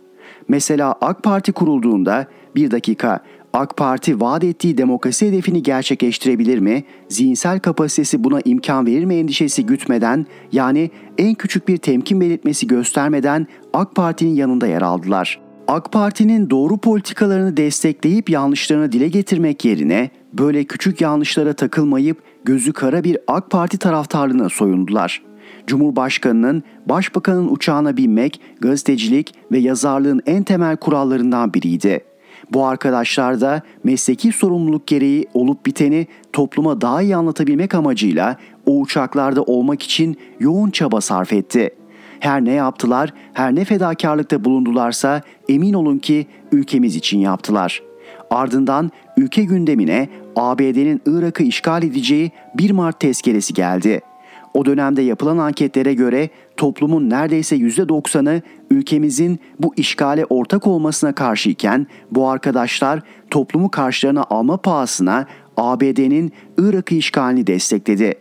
[0.49, 3.21] Mesela AK Parti kurulduğunda bir dakika
[3.57, 6.85] AK Parti vaat ettiği demokrasi hedefini gerçekleştirebilir mi?
[7.09, 13.47] Zihinsel kapasitesi buna imkan verir mi endişesi gütmeden yani en küçük bir temkin belirtmesi göstermeden
[13.73, 15.41] AK Parti'nin yanında yer aldılar.
[15.69, 23.05] AK Parti'nin doğru politikalarını destekleyip yanlışlarını dile getirmek yerine böyle küçük yanlışlara takılmayıp gözü kara
[23.05, 25.23] bir AK Parti taraftarlığına soyundular.
[25.67, 32.05] Cumhurbaşkanının, başbakanın uçağına binmek, gazetecilik ve yazarlığın en temel kurallarından biriydi.
[32.53, 39.43] Bu arkadaşlar da mesleki sorumluluk gereği olup biteni topluma daha iyi anlatabilmek amacıyla o uçaklarda
[39.43, 41.71] olmak için yoğun çaba sarf etti.
[42.21, 47.83] Her ne yaptılar, her ne fedakarlıkta bulundularsa emin olun ki ülkemiz için yaptılar.
[48.31, 54.01] Ardından ülke gündemine ABD'nin Irak'ı işgal edeceği 1 Mart tezkeresi geldi.
[54.55, 62.29] O dönemde yapılan anketlere göre toplumun neredeyse %90'ı ülkemizin bu işgale ortak olmasına karşıyken bu
[62.29, 68.15] arkadaşlar toplumu karşılarına alma pahasına ABD'nin Irak'ı işgalini destekledi.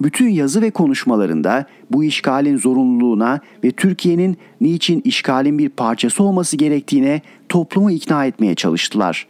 [0.00, 7.20] Bütün yazı ve konuşmalarında bu işgalin zorunluluğuna ve Türkiye'nin niçin işgalin bir parçası olması gerektiğine
[7.48, 9.26] toplumu ikna etmeye çalıştılar.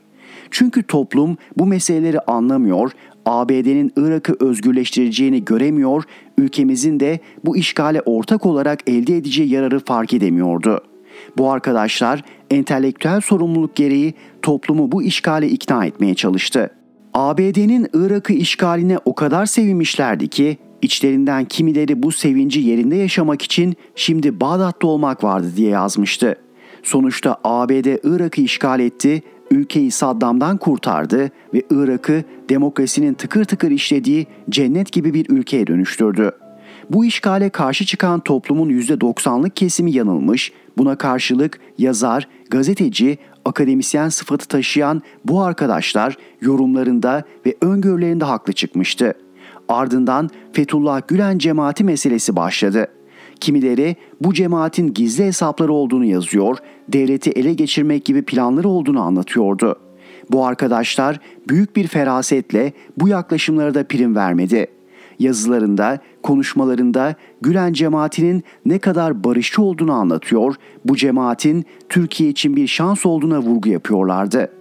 [0.51, 2.91] Çünkü toplum bu meseleleri anlamıyor,
[3.27, 6.05] ABD'nin Irak'ı özgürleştireceğini göremiyor,
[6.39, 10.81] ülkemizin de bu işgale ortak olarak elde edeceği yararı fark edemiyordu.
[11.37, 16.71] Bu arkadaşlar entelektüel sorumluluk gereği toplumu bu işgale ikna etmeye çalıştı.
[17.15, 24.41] ABD'nin Irak'ı işgaline o kadar sevinmişlerdi ki içlerinden kimileri bu sevinci yerinde yaşamak için şimdi
[24.41, 26.37] Bağdat'ta olmak vardı diye yazmıştı.
[26.83, 34.93] Sonuçta ABD Irak'ı işgal etti ülkeyi Saddam'dan kurtardı ve Irak'ı demokrasinin tıkır tıkır işlediği cennet
[34.93, 36.31] gibi bir ülkeye dönüştürdü.
[36.91, 45.03] Bu işgale karşı çıkan toplumun %90'lık kesimi yanılmış, buna karşılık yazar, gazeteci, akademisyen sıfatı taşıyan
[45.25, 49.15] bu arkadaşlar yorumlarında ve öngörülerinde haklı çıkmıştı.
[49.69, 53.03] Ardından Fethullah Gülen cemaati meselesi başladı.''
[53.43, 59.77] Kimileri bu cemaatin gizli hesapları olduğunu yazıyor, devleti ele geçirmek gibi planları olduğunu anlatıyordu.
[60.31, 64.67] Bu arkadaşlar büyük bir ferasetle bu yaklaşımlara da prim vermedi.
[65.19, 73.07] Yazılarında, konuşmalarında Gülen cemaatinin ne kadar barışçı olduğunu anlatıyor, bu cemaatin Türkiye için bir şans
[73.07, 74.53] olduğuna vurgu yapıyorlardı.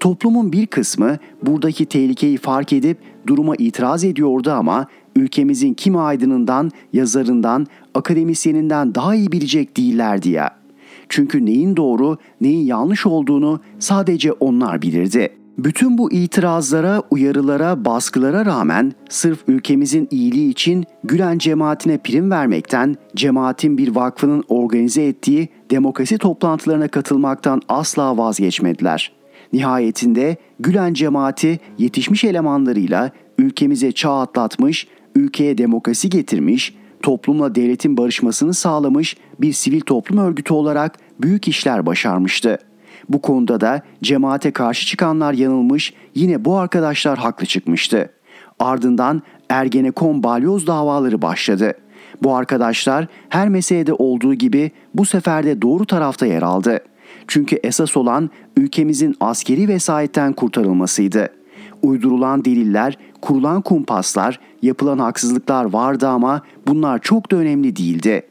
[0.00, 7.66] Toplumun bir kısmı buradaki tehlikeyi fark edip duruma itiraz ediyordu ama ülkemizin kim aydınından, yazarından,
[7.94, 10.57] akademisyeninden daha iyi bilecek değillerdi ya.
[11.08, 15.28] Çünkü neyin doğru, neyin yanlış olduğunu sadece onlar bilirdi.
[15.58, 23.78] Bütün bu itirazlara, uyarılara, baskılara rağmen sırf ülkemizin iyiliği için Gülen cemaatine prim vermekten, cemaatin
[23.78, 29.12] bir vakfının organize ettiği demokrasi toplantılarına katılmaktan asla vazgeçmediler.
[29.52, 39.16] Nihayetinde Gülen cemaati yetişmiş elemanlarıyla ülkemize çağ atlatmış, ülkeye demokrasi getirmiş, toplumla devletin barışmasını sağlamış
[39.40, 42.58] bir sivil toplum örgütü olarak büyük işler başarmıştı.
[43.08, 48.10] Bu konuda da cemaate karşı çıkanlar yanılmış, yine bu arkadaşlar haklı çıkmıştı.
[48.58, 51.74] Ardından Ergenekon balyoz davaları başladı.
[52.22, 56.80] Bu arkadaşlar her meselede olduğu gibi bu sefer de doğru tarafta yer aldı.
[57.26, 61.28] Çünkü esas olan ülkemizin askeri vesayetten kurtarılmasıydı.
[61.82, 68.22] Uydurulan deliller, kurulan kumpaslar, yapılan haksızlıklar vardı ama bunlar çok da önemli değildi.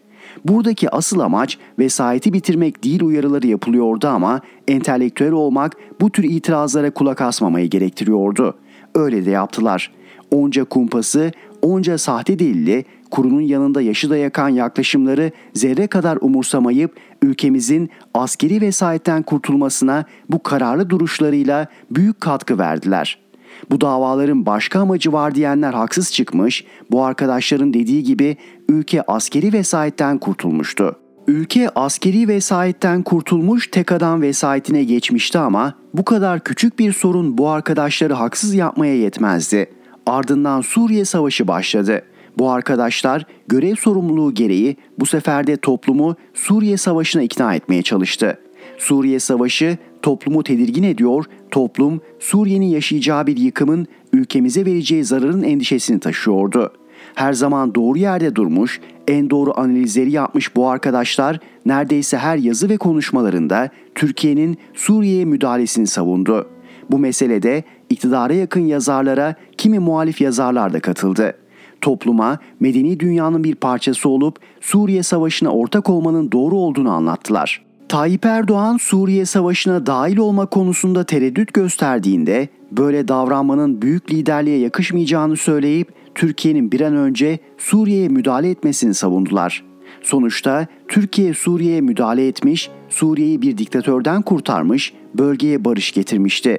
[0.46, 7.22] Buradaki asıl amaç vesayeti bitirmek değil uyarıları yapılıyordu ama entelektüel olmak bu tür itirazlara kulak
[7.22, 8.58] asmamayı gerektiriyordu.
[8.96, 9.92] Öyle de yaptılar.
[10.32, 11.32] Onca kumpası,
[11.62, 19.24] onca sahte delili kurunun yanında yaşı da yakan yaklaşımları zerre kadar umursamayıp ülkemizin askeri vesayetten
[19.24, 23.27] kurtulmasına bu kararlı duruşlarıyla büyük katkı verdiler.
[23.72, 28.38] Bu davaların başka amacı var diyenler haksız çıkmış, bu arkadaşların dediği gibi
[28.70, 30.96] ülke askeri vesayetten kurtulmuştu.
[31.28, 37.50] Ülke askeri vesayetten kurtulmuş tek adam vesayetine geçmişti ama bu kadar küçük bir sorun bu
[37.50, 39.70] arkadaşları haksız yapmaya yetmezdi.
[40.06, 42.02] Ardından Suriye Savaşı başladı.
[42.38, 48.40] Bu arkadaşlar görev sorumluluğu gereği bu sefer de toplumu Suriye Savaşı'na ikna etmeye çalıştı.
[48.78, 56.74] Suriye Savaşı toplumu tedirgin ediyor, toplum Suriye'nin yaşayacağı bir yıkımın ülkemize vereceği zararın endişesini taşıyordu.
[57.16, 62.78] Her zaman doğru yerde durmuş, en doğru analizleri yapmış bu arkadaşlar neredeyse her yazı ve
[62.78, 66.50] konuşmalarında Türkiye'nin Suriye'ye müdahalesini savundu.
[66.92, 71.38] Bu meselede iktidara yakın yazarlara kimi muhalif yazarlar da katıldı.
[71.82, 77.67] Topluma medeni dünyanın bir parçası olup Suriye Savaşı'na ortak olmanın doğru olduğunu anlattılar.
[77.90, 85.88] Tayyip Erdoğan Suriye Savaşı'na dahil olma konusunda tereddüt gösterdiğinde böyle davranmanın büyük liderliğe yakışmayacağını söyleyip
[86.16, 89.64] Türkiye'nin bir an önce Suriye'ye müdahale etmesini savundular.
[90.02, 96.58] Sonuçta Türkiye Suriye'ye müdahale etmiş, Suriye'yi bir diktatörden kurtarmış, bölgeye barış getirmişti.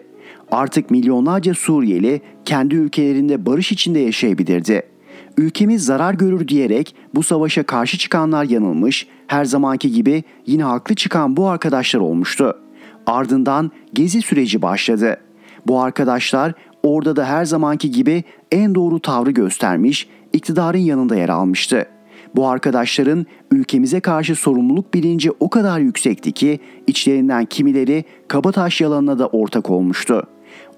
[0.51, 4.83] Artık milyonlarca Suriyeli kendi ülkelerinde barış içinde yaşayabilirdi.
[5.38, 11.37] Ülkemiz zarar görür diyerek bu savaşa karşı çıkanlar yanılmış, her zamanki gibi yine haklı çıkan
[11.37, 12.59] bu arkadaşlar olmuştu.
[13.07, 15.16] Ardından gezi süreci başladı.
[15.66, 21.87] Bu arkadaşlar orada da her zamanki gibi en doğru tavrı göstermiş, iktidarın yanında yer almıştı.
[22.37, 29.27] Bu arkadaşların ülkemize karşı sorumluluk bilinci o kadar yüksekti ki içlerinden kimileri Kabataş yalanına da
[29.27, 30.27] ortak olmuştu.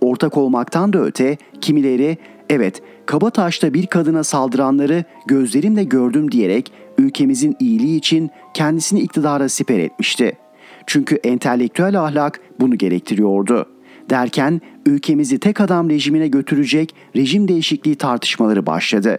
[0.01, 2.19] Ortak olmaktan da öte kimileri
[2.51, 10.33] evet Kabataş'ta bir kadına saldıranları gözlerimle gördüm diyerek ülkemizin iyiliği için kendisini iktidara siper etmişti.
[10.87, 13.67] Çünkü entelektüel ahlak bunu gerektiriyordu.
[14.11, 19.19] Derken ülkemizi tek adam rejimine götürecek rejim değişikliği tartışmaları başladı.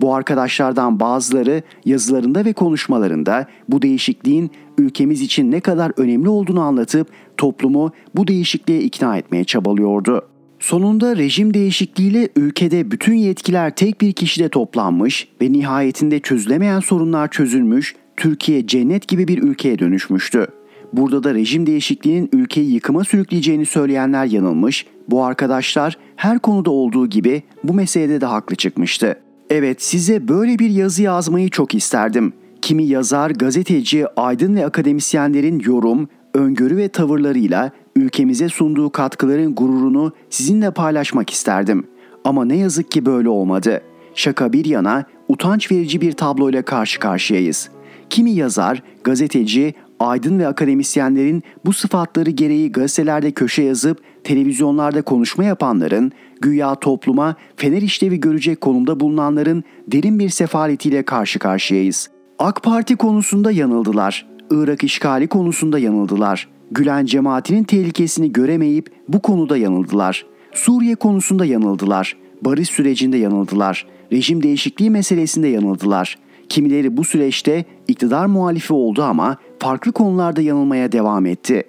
[0.00, 7.08] Bu arkadaşlardan bazıları yazılarında ve konuşmalarında bu değişikliğin ülkemiz için ne kadar önemli olduğunu anlatıp
[7.36, 10.33] toplumu bu değişikliğe ikna etmeye çabalıyordu.
[10.64, 17.94] Sonunda rejim değişikliğiyle ülkede bütün yetkiler tek bir kişide toplanmış ve nihayetinde çözülemeyen sorunlar çözülmüş,
[18.16, 20.46] Türkiye cennet gibi bir ülkeye dönüşmüştü.
[20.92, 27.42] Burada da rejim değişikliğinin ülkeyi yıkıma sürükleyeceğini söyleyenler yanılmış, bu arkadaşlar her konuda olduğu gibi
[27.64, 29.16] bu meselede de haklı çıkmıştı.
[29.50, 32.32] Evet size böyle bir yazı yazmayı çok isterdim.
[32.62, 40.70] Kimi yazar, gazeteci, aydın ve akademisyenlerin yorum, öngörü ve tavırlarıyla ülkemize sunduğu katkıların gururunu sizinle
[40.70, 41.86] paylaşmak isterdim.
[42.24, 43.82] Ama ne yazık ki böyle olmadı.
[44.14, 47.70] Şaka bir yana utanç verici bir tabloyla karşı karşıyayız.
[48.10, 56.12] Kimi yazar, gazeteci, aydın ve akademisyenlerin bu sıfatları gereği gazetelerde köşe yazıp televizyonlarda konuşma yapanların,
[56.40, 62.10] güya topluma fener işlevi görecek konumda bulunanların derin bir sefaletiyle karşı karşıyayız.
[62.38, 64.33] AK Parti konusunda yanıldılar.
[64.54, 66.48] Irak işgali konusunda yanıldılar.
[66.70, 70.26] Gülen cemaatinin tehlikesini göremeyip bu konuda yanıldılar.
[70.52, 72.16] Suriye konusunda yanıldılar.
[72.42, 73.86] Barış sürecinde yanıldılar.
[74.12, 76.18] Rejim değişikliği meselesinde yanıldılar.
[76.48, 81.62] Kimileri bu süreçte iktidar muhalifi oldu ama farklı konularda yanılmaya devam etti.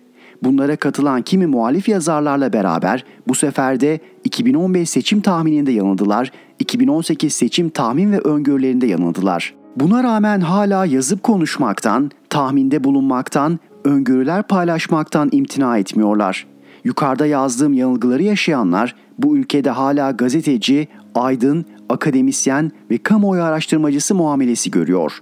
[0.43, 7.69] Bunlara katılan kimi muhalif yazarlarla beraber bu sefer de 2015 seçim tahmininde yanıldılar, 2018 seçim
[7.69, 9.53] tahmin ve öngörülerinde yanıldılar.
[9.75, 16.47] Buna rağmen hala yazıp konuşmaktan, tahminde bulunmaktan, öngörüler paylaşmaktan imtina etmiyorlar.
[16.83, 25.19] Yukarıda yazdığım yanılgıları yaşayanlar bu ülkede hala gazeteci, aydın, akademisyen ve kamuoyu araştırmacısı muamelesi görüyor.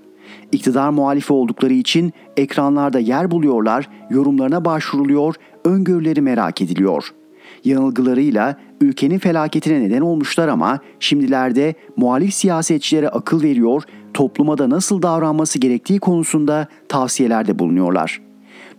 [0.52, 5.36] İktidar muhalifi oldukları için ekranlarda yer buluyorlar, yorumlarına başvuruluyor,
[5.66, 7.13] öngörüleri merak ediliyor.
[7.63, 13.84] Yanılgılarıyla ülkenin felaketine neden olmuşlar ama şimdilerde muhalif siyasetçilere akıl veriyor,
[14.14, 18.22] topluma da nasıl davranması gerektiği konusunda tavsiyelerde bulunuyorlar.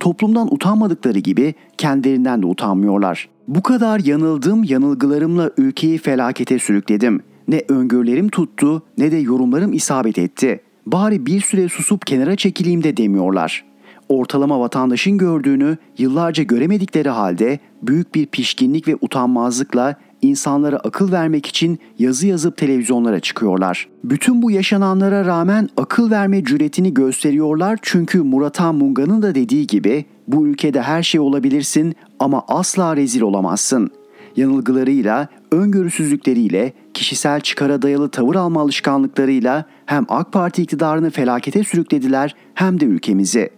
[0.01, 3.28] Toplumdan utanmadıkları gibi kendilerinden de utanmıyorlar.
[3.49, 7.22] Bu kadar yanıldım, yanılgılarımla ülkeyi felakete sürükledim.
[7.49, 10.61] Ne öngörülerim tuttu ne de yorumlarım isabet etti.
[10.87, 13.64] Bari bir süre susup kenara çekileyim de demiyorlar.
[14.09, 21.78] Ortalama vatandaşın gördüğünü yıllarca göremedikleri halde büyük bir pişkinlik ve utanmazlıkla insanlara akıl vermek için
[21.98, 23.88] yazı yazıp televizyonlara çıkıyorlar.
[24.04, 30.46] Bütün bu yaşananlara rağmen akıl verme cüretini gösteriyorlar çünkü Muratan Munga'nın da dediği gibi bu
[30.46, 33.90] ülkede her şey olabilirsin ama asla rezil olamazsın.
[34.36, 42.80] yanılgılarıyla, öngörüsüzlükleriyle, kişisel çıkara dayalı tavır alma alışkanlıklarıyla hem AK Parti iktidarını felakete sürüklediler hem
[42.80, 43.50] de ülkemizi.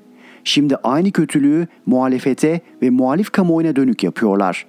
[0.45, 4.67] Şimdi aynı kötülüğü muhalefete ve muhalif kamuoyuna dönük yapıyorlar.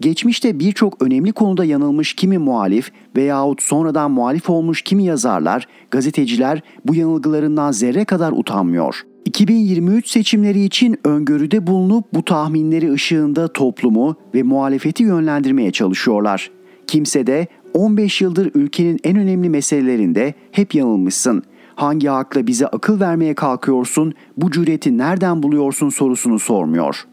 [0.00, 6.94] Geçmişte birçok önemli konuda yanılmış kimi muhalif veyahut sonradan muhalif olmuş kimi yazarlar, gazeteciler bu
[6.94, 15.02] yanılgılarından zerre kadar utanmıyor.'' 2023 seçimleri için öngörüde bulunup bu tahminleri ışığında toplumu ve muhalefeti
[15.02, 16.50] yönlendirmeye çalışıyorlar.
[16.86, 21.42] Kimse de 15 yıldır ülkenin en önemli meselelerinde hep yanılmışsın.
[21.74, 27.06] Hangi hakla bize akıl vermeye kalkıyorsun, bu cüreti nereden buluyorsun sorusunu sormuyor.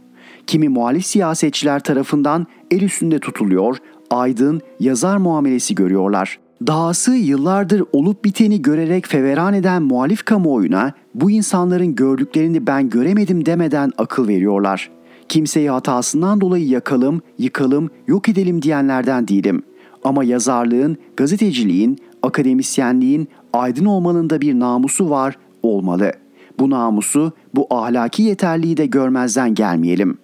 [0.48, 3.78] Kimi muhalif siyasetçiler tarafından el üstünde tutuluyor,
[4.10, 6.40] aydın, yazar muamelesi görüyorlar.
[6.68, 13.92] Dahası yıllardır olup biteni görerek feveran eden muhalif kamuoyuna bu insanların gördüklerini ben göremedim demeden
[13.98, 14.90] akıl veriyorlar.
[15.30, 19.64] Kimseyi hatasından dolayı yakalım, yıkalım, yok edelim diyenlerden değilim.
[20.04, 26.12] Ama yazarlığın, gazeteciliğin, akademisyenliğin aydın olmanın da bir namusu var, olmalı.
[26.60, 30.18] Bu namusu, bu ahlaki yeterliği de görmezden gelmeyelim.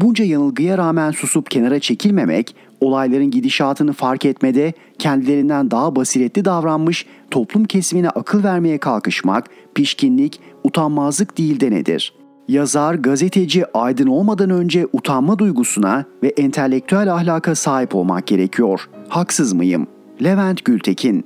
[0.00, 7.64] Bunca yanılgıya rağmen susup kenara çekilmemek, olayların gidişatını fark etmede kendilerinden daha basiretli davranmış toplum
[7.64, 12.14] kesimine akıl vermeye kalkışmak, pişkinlik, utanmazlık değil de nedir?
[12.48, 18.88] Yazar, gazeteci aydın olmadan önce utanma duygusuna ve entelektüel ahlaka sahip olmak gerekiyor.
[19.08, 19.86] Haksız mıyım?
[20.22, 21.24] Levent Gültekin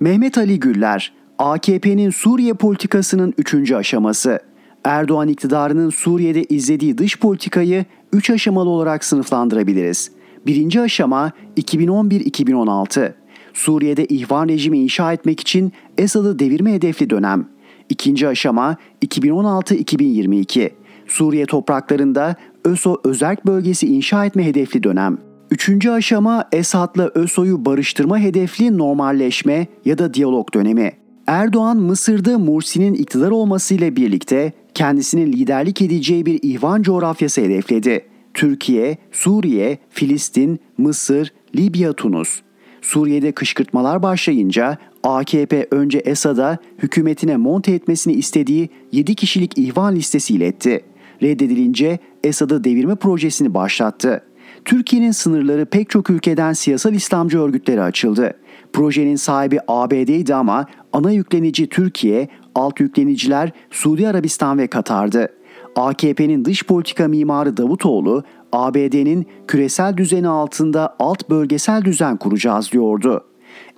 [0.00, 1.12] Mehmet Ali Güller,
[1.42, 4.38] AKP'nin Suriye politikasının üçüncü aşaması.
[4.84, 10.10] Erdoğan iktidarının Suriye'de izlediği dış politikayı üç aşamalı olarak sınıflandırabiliriz.
[10.46, 13.12] Birinci aşama 2011-2016.
[13.54, 17.48] Suriye'de ihvan rejimi inşa etmek için Esad'ı devirme hedefli dönem.
[17.88, 20.70] İkinci aşama 2016-2022.
[21.06, 25.18] Suriye topraklarında ÖSO özerk bölgesi inşa etme hedefli dönem.
[25.50, 31.01] Üçüncü aşama Esad'la ÖSO'yu barıştırma hedefli normalleşme ya da diyalog dönemi.
[31.26, 38.04] Erdoğan Mısır'da Mursi'nin iktidar olmasıyla birlikte kendisinin liderlik edeceği bir ihvan coğrafyası hedefledi.
[38.34, 42.40] Türkiye, Suriye, Filistin, Mısır, Libya, Tunus.
[42.82, 50.80] Suriye'de kışkırtmalar başlayınca AKP önce Esad'a hükümetine monte etmesini istediği 7 kişilik ihvan listesi iletti.
[51.22, 54.22] Reddedilince Esad'ı devirme projesini başlattı.
[54.64, 58.34] Türkiye'nin sınırları pek çok ülkeden siyasal İslamcı örgütlere açıldı.
[58.72, 65.28] Projenin sahibi ABD'ydi ama ana yüklenici Türkiye, alt yükleniciler Suudi Arabistan ve Katar'dı.
[65.76, 68.22] AKP'nin dış politika mimarı Davutoğlu,
[68.52, 73.24] ABD'nin küresel düzeni altında alt bölgesel düzen kuracağız diyordu.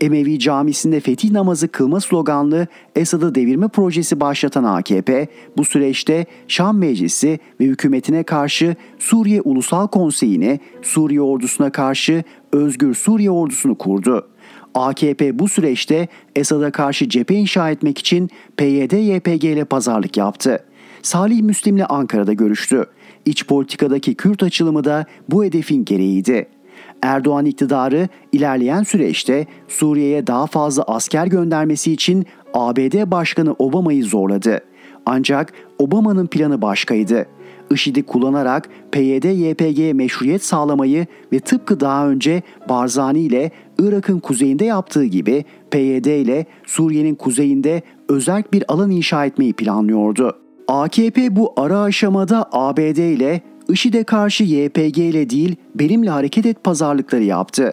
[0.00, 7.38] Emevi Camisi'nde fetih namazı kılma sloganlı Esad'ı devirme projesi başlatan AKP, bu süreçte Şam Meclisi
[7.60, 14.28] ve hükümetine karşı Suriye Ulusal Konseyi'ni, Suriye ordusuna karşı Özgür Suriye ordusunu kurdu.
[14.74, 20.64] AKP bu süreçte Esad'a karşı cephe inşa etmek için PYD-YPG ile pazarlık yaptı.
[21.02, 22.84] Salih Müslim'le Ankara'da görüştü.
[23.26, 26.48] İç politikadaki Kürt açılımı da bu hedefin gereğiydi.
[27.02, 34.60] Erdoğan iktidarı ilerleyen süreçte Suriye'ye daha fazla asker göndermesi için ABD Başkanı Obama'yı zorladı.
[35.06, 37.26] Ancak Obama'nın planı başkaydı.
[37.70, 45.44] IŞİD'i kullanarak PYD-YPG'ye meşruiyet sağlamayı ve tıpkı daha önce Barzani ile Irak'ın kuzeyinde yaptığı gibi
[45.70, 50.38] PYD ile Suriye'nin kuzeyinde özerk bir alan inşa etmeyi planlıyordu.
[50.68, 57.24] AKP bu ara aşamada ABD ile IŞİD'e karşı YPG ile değil benimle hareket et pazarlıkları
[57.24, 57.72] yaptı.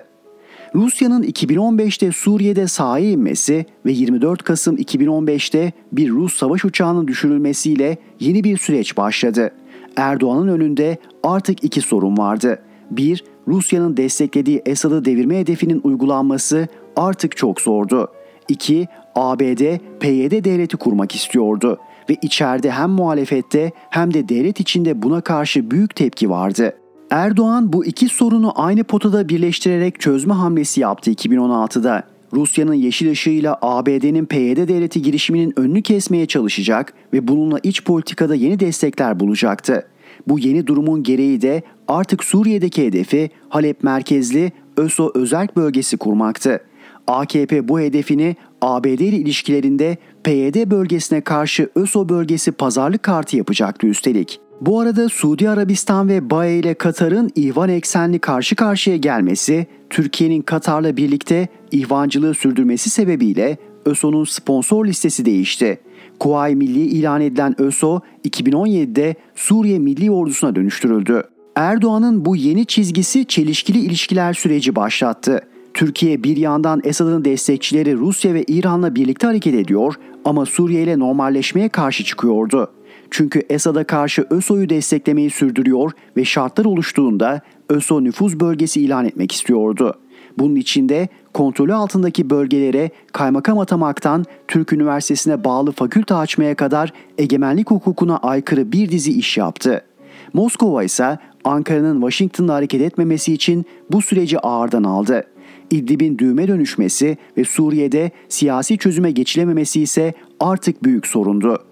[0.76, 8.44] Rusya'nın 2015'te Suriye'de sahaya inmesi ve 24 Kasım 2015'te bir Rus savaş uçağının düşürülmesiyle yeni
[8.44, 9.52] bir süreç başladı.
[9.96, 12.60] Erdoğan'ın önünde artık iki sorun vardı.
[12.92, 18.08] Bir, Rusya'nın desteklediği Esad'ı devirme hedefinin uygulanması artık çok zordu.
[18.48, 21.80] İki, ABD PYD devleti kurmak istiyordu
[22.10, 26.76] ve içeride hem muhalefette hem de devlet içinde buna karşı büyük tepki vardı.
[27.10, 32.04] Erdoğan bu iki sorunu aynı potada birleştirerek çözme hamlesi yaptı 2016'da.
[32.34, 38.60] Rusya'nın yeşil ışığıyla ABD'nin PYD devleti girişiminin önünü kesmeye çalışacak ve bununla iç politikada yeni
[38.60, 39.86] destekler bulacaktı.
[40.28, 46.60] Bu yeni durumun gereği de artık Suriye'deki hedefi Halep merkezli ÖSO özerk bölgesi kurmaktı.
[47.08, 54.40] AKP bu hedefini ABD ile ilişkilerinde PYD bölgesine karşı ÖSO bölgesi pazarlık kartı yapacaktı üstelik.
[54.62, 60.98] Bu arada Suudi Arabistan ve BAE ile Katar'ın ihvan eksenli karşı karşıya gelmesi, Türkiye'nin Katar'la
[60.98, 65.80] birlikte ihvancılığı sürdürmesi sebebiyle ÖSO'nun sponsor listesi değişti.
[66.22, 71.24] Kuvayi Milli ilan edilen ÖSO 2017'de Suriye Milli Ordusu'na dönüştürüldü.
[71.56, 75.42] Erdoğan'ın bu yeni çizgisi çelişkili ilişkiler süreci başlattı.
[75.74, 79.96] Türkiye bir yandan Esad'ın destekçileri Rusya ve İran'la birlikte hareket ediyor
[80.26, 82.72] ama Suriye ile normalleşmeye karşı çıkıyordu.
[83.12, 90.00] Çünkü Esad'a karşı ÖSO'yu desteklemeyi sürdürüyor ve şartlar oluştuğunda ÖSO nüfuz bölgesi ilan etmek istiyordu.
[90.38, 98.18] Bunun içinde kontrolü altındaki bölgelere kaymakam atamaktan Türk Üniversitesi'ne bağlı fakülte açmaya kadar egemenlik hukukuna
[98.18, 99.86] aykırı bir dizi iş yaptı.
[100.34, 105.28] Moskova ise Ankara'nın Washington'la hareket etmemesi için bu süreci ağırdan aldı.
[105.72, 111.64] İdlib'in düğme dönüşmesi ve Suriye'de siyasi çözüme geçilememesi ise artık büyük sorundu.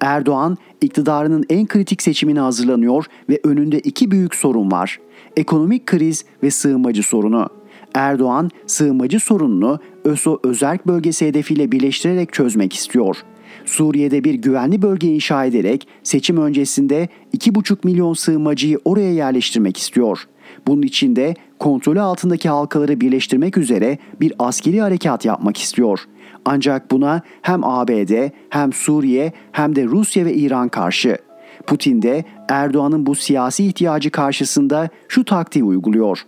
[0.00, 5.00] Erdoğan iktidarının en kritik seçimine hazırlanıyor ve önünde iki büyük sorun var.
[5.36, 7.59] Ekonomik kriz ve sığınmacı sorunu.
[7.94, 13.16] Erdoğan sığınmacı sorununu ÖSO özerk bölgesi hedefiyle birleştirerek çözmek istiyor.
[13.64, 20.28] Suriye'de bir güvenli bölge inşa ederek seçim öncesinde 2,5 milyon sığınmacıyı oraya yerleştirmek istiyor.
[20.66, 26.00] Bunun için de kontrolü altındaki halkaları birleştirmek üzere bir askeri harekat yapmak istiyor.
[26.44, 31.18] Ancak buna hem ABD hem Suriye hem de Rusya ve İran karşı.
[31.66, 36.18] Putin de Erdoğan'ın bu siyasi ihtiyacı karşısında şu taktiği uyguluyor.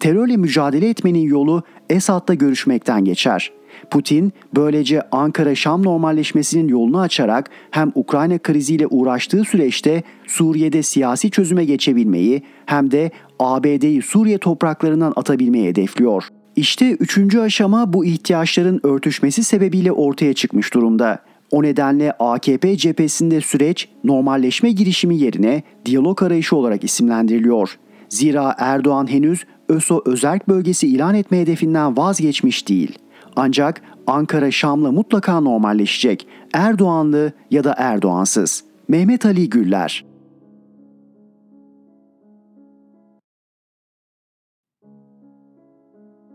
[0.00, 3.52] Terörle mücadele etmenin yolu Esad'la görüşmekten geçer.
[3.90, 12.42] Putin böylece Ankara-Şam normalleşmesinin yolunu açarak hem Ukrayna kriziyle uğraştığı süreçte Suriye'de siyasi çözüme geçebilmeyi
[12.66, 16.24] hem de ABD'yi Suriye topraklarından atabilmeyi hedefliyor.
[16.56, 21.18] İşte üçüncü aşama bu ihtiyaçların örtüşmesi sebebiyle ortaya çıkmış durumda.
[21.50, 27.78] O nedenle AKP cephesinde süreç normalleşme girişimi yerine diyalog arayışı olarak isimlendiriliyor.
[28.08, 32.98] Zira Erdoğan henüz ÖSO özerk bölgesi ilan etme hedefinden vazgeçmiş değil.
[33.36, 36.26] Ancak Ankara Şam'la mutlaka normalleşecek.
[36.52, 38.64] Erdoğanlı ya da Erdoğansız.
[38.88, 40.04] Mehmet Ali Güller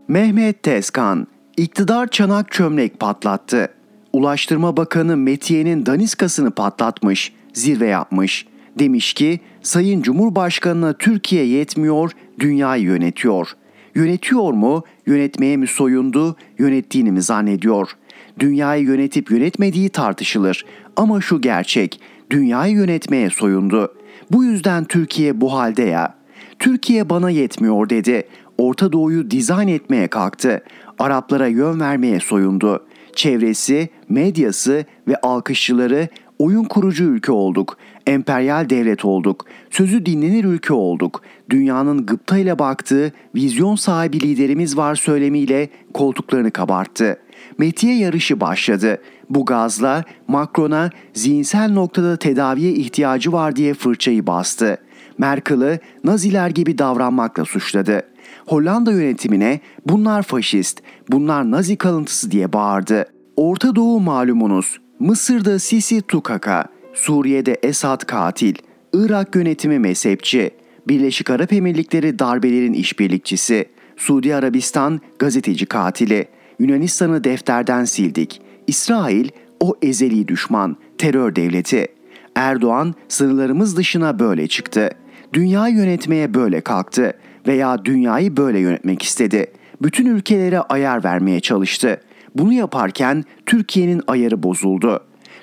[0.08, 1.26] Mehmet Tezkan,
[1.56, 3.68] iktidar çanak çömlek patlattı.
[4.12, 8.46] Ulaştırma Bakanı Metiye'nin daniskasını patlatmış, zirve yapmış.
[8.78, 12.10] Demiş ki, Sayın Cumhurbaşkanı'na Türkiye yetmiyor,
[12.40, 13.48] dünyayı yönetiyor.
[13.94, 17.90] Yönetiyor mu, yönetmeye mi soyundu, yönettiğini mi zannediyor?
[18.38, 20.64] Dünyayı yönetip yönetmediği tartışılır.
[20.96, 22.00] Ama şu gerçek,
[22.30, 23.94] dünyayı yönetmeye soyundu.
[24.30, 26.14] Bu yüzden Türkiye bu halde ya.
[26.58, 28.22] Türkiye bana yetmiyor dedi.
[28.58, 30.62] Orta Doğu'yu dizayn etmeye kalktı.
[30.98, 32.86] Araplara yön vermeye soyundu.
[33.16, 36.08] Çevresi, medyası ve alkışçıları
[36.38, 37.78] oyun kurucu ülke olduk.
[38.06, 39.46] Emperyal devlet olduk.
[39.70, 41.22] Sözü dinlenir ülke olduk.
[41.50, 47.16] Dünyanın gıptayla baktığı vizyon sahibi liderimiz var söylemiyle koltuklarını kabarttı.
[47.58, 48.98] Metiye yarışı başladı.
[49.30, 54.76] Bu gazla Macron'a zihinsel noktada tedaviye ihtiyacı var diye fırçayı bastı.
[55.18, 58.02] Merkel'ı Naziler gibi davranmakla suçladı.
[58.46, 63.06] Hollanda yönetimine bunlar faşist, bunlar Nazi kalıntısı diye bağırdı.
[63.36, 64.80] Orta Doğu malumunuz.
[65.00, 66.64] Mısır'da Sisi Tukaka,
[66.94, 68.54] Suriye'de Esad katil,
[68.92, 70.50] Irak yönetimi mezhepçi,
[70.88, 73.64] Birleşik Arap Emirlikleri darbelerin işbirlikçisi,
[73.96, 76.28] Suudi Arabistan gazeteci katili,
[76.58, 78.42] Yunanistan'ı defterden sildik.
[78.66, 79.28] İsrail
[79.60, 81.86] o ezeli düşman, terör devleti.
[82.34, 84.90] Erdoğan sınırlarımız dışına böyle çıktı.
[85.32, 87.12] Dünya yönetmeye böyle kalktı
[87.46, 89.46] veya dünyayı böyle yönetmek istedi.
[89.82, 92.00] Bütün ülkelere ayar vermeye çalıştı.
[92.34, 95.00] Bunu yaparken Türkiye'nin ayarı bozuldu.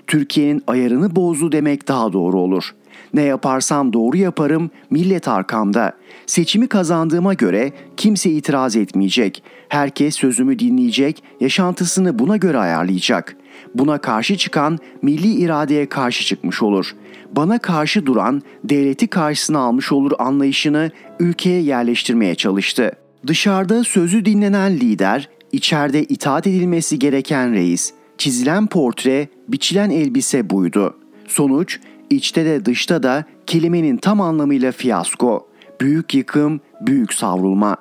[0.07, 2.73] Türkiye'nin ayarını bozdu demek daha doğru olur.
[3.13, 5.93] Ne yaparsam doğru yaparım, millet arkamda.
[6.25, 9.43] Seçimi kazandığıma göre kimse itiraz etmeyecek.
[9.69, 13.35] Herkes sözümü dinleyecek, yaşantısını buna göre ayarlayacak.
[13.75, 16.95] Buna karşı çıkan milli iradeye karşı çıkmış olur.
[17.35, 22.91] Bana karşı duran devleti karşısına almış olur anlayışını ülkeye yerleştirmeye çalıştı.
[23.27, 27.93] Dışarıda sözü dinlenen lider, içeride itaat edilmesi gereken reis.
[28.21, 30.97] Çizilen portre, biçilen elbise buydu.
[31.27, 35.47] Sonuç, içte de dışta da kelimenin tam anlamıyla fiyasko.
[35.81, 37.77] Büyük yıkım, büyük savrulma.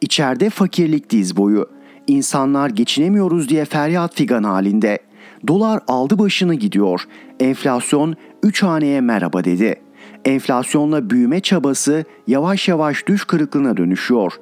[0.00, 1.66] İçeride fakirlik diz boyu.
[2.06, 4.98] İnsanlar geçinemiyoruz diye feryat figan halinde.
[5.46, 7.04] Dolar aldı başını gidiyor.
[7.40, 9.80] Enflasyon üç haneye merhaba dedi.
[10.24, 14.32] Enflasyonla büyüme çabası yavaş yavaş düş kırıklığına dönüşüyor.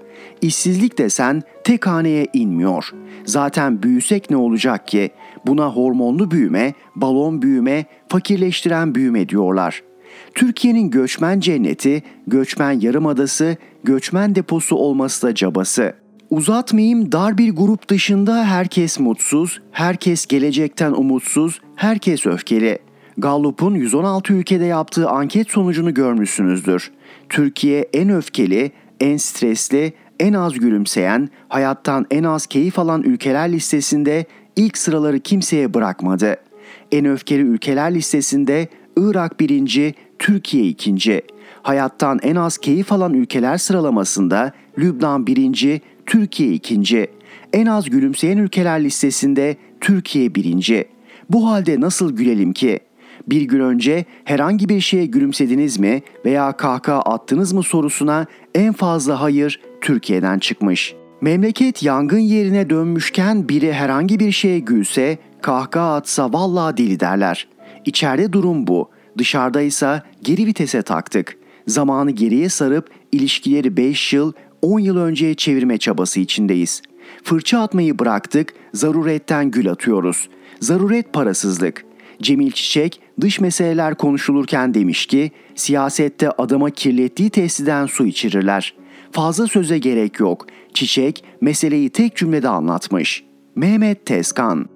[0.40, 2.92] İşsizlik desen tek haneye inmiyor.
[3.24, 5.10] Zaten büyüsek ne olacak ki?
[5.46, 9.82] Buna hormonlu büyüme, balon büyüme, fakirleştiren büyüme diyorlar.
[10.34, 15.94] Türkiye'nin göçmen cenneti, göçmen yarımadası, göçmen deposu olması da cabası.
[16.30, 22.78] Uzatmayayım dar bir grup dışında herkes mutsuz, herkes gelecekten umutsuz, Herkes öfkeli.
[23.18, 26.92] Gallup'un 116 ülkede yaptığı anket sonucunu görmüşsünüzdür.
[27.28, 34.24] Türkiye en öfkeli, en stresli, en az gülümseyen, hayattan en az keyif alan ülkeler listesinde
[34.56, 36.36] ilk sıraları kimseye bırakmadı.
[36.92, 41.22] En öfkeli ülkeler listesinde Irak birinci, Türkiye ikinci.
[41.62, 47.06] Hayattan en az keyif alan ülkeler sıralamasında Lübnan birinci, Türkiye ikinci.
[47.52, 50.84] En az gülümseyen ülkeler listesinde Türkiye birinci.
[51.30, 52.80] Bu halde nasıl gülelim ki?
[53.26, 59.20] Bir gün önce herhangi bir şeye gülümsediniz mi veya kahkaha attınız mı sorusuna en fazla
[59.20, 60.94] hayır Türkiye'den çıkmış.
[61.20, 67.48] Memleket yangın yerine dönmüşken biri herhangi bir şeye gülse, kahkaha atsa vallahi deli derler.
[67.84, 68.90] İçeride durum bu.
[69.18, 71.38] Dışarıda ise geri vitese taktık.
[71.66, 76.82] Zamanı geriye sarıp ilişkileri 5 yıl, 10 yıl önceye çevirme çabası içindeyiz.
[77.24, 80.28] Fırça atmayı bıraktık, zaruretten gül atıyoruz.
[80.60, 81.84] Zaruret parasızlık.
[82.22, 88.74] Cemil Çiçek dış meseleler konuşulurken demiş ki siyasette adama kirlettiği testiden su içirirler.
[89.12, 90.46] Fazla söze gerek yok.
[90.74, 93.24] Çiçek meseleyi tek cümlede anlatmış.
[93.54, 94.68] Mehmet Tezkan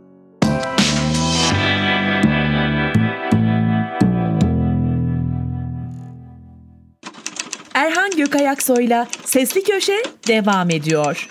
[7.74, 11.28] Erhan Gökayaksoy'la Sesli Köşe devam ediyor.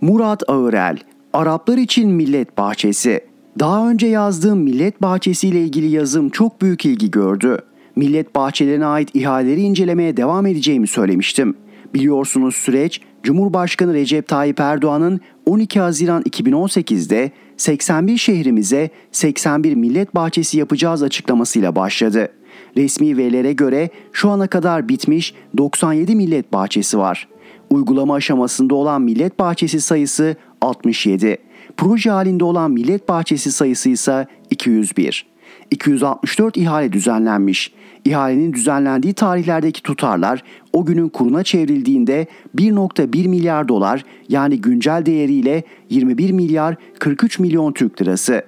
[0.00, 0.98] Murat Ağırel,
[1.32, 3.24] Araplar için Millet Bahçesi.
[3.58, 7.58] Daha önce yazdığım Millet Bahçesi ile ilgili yazım çok büyük ilgi gördü.
[7.96, 11.54] Millet bahçelerine ait ihaleleri incelemeye devam edeceğimi söylemiştim.
[11.94, 21.02] Biliyorsunuz süreç Cumhurbaşkanı Recep Tayyip Erdoğan'ın 12 Haziran 2018'de 81 şehrimize 81 millet bahçesi yapacağız
[21.02, 22.28] açıklamasıyla başladı.
[22.76, 27.28] Resmi verilere göre şu ana kadar bitmiş 97 millet bahçesi var.
[27.70, 31.38] Uygulama aşamasında olan millet bahçesi sayısı 67.
[31.76, 35.26] Proje halinde olan millet bahçesi sayısı ise 201.
[35.70, 37.72] 264 ihale düzenlenmiş.
[38.04, 40.42] İhalenin düzenlendiği tarihlerdeki tutarlar
[40.72, 48.02] o günün kuruna çevrildiğinde 1.1 milyar dolar yani güncel değeriyle 21 milyar 43 milyon Türk
[48.02, 48.42] lirası.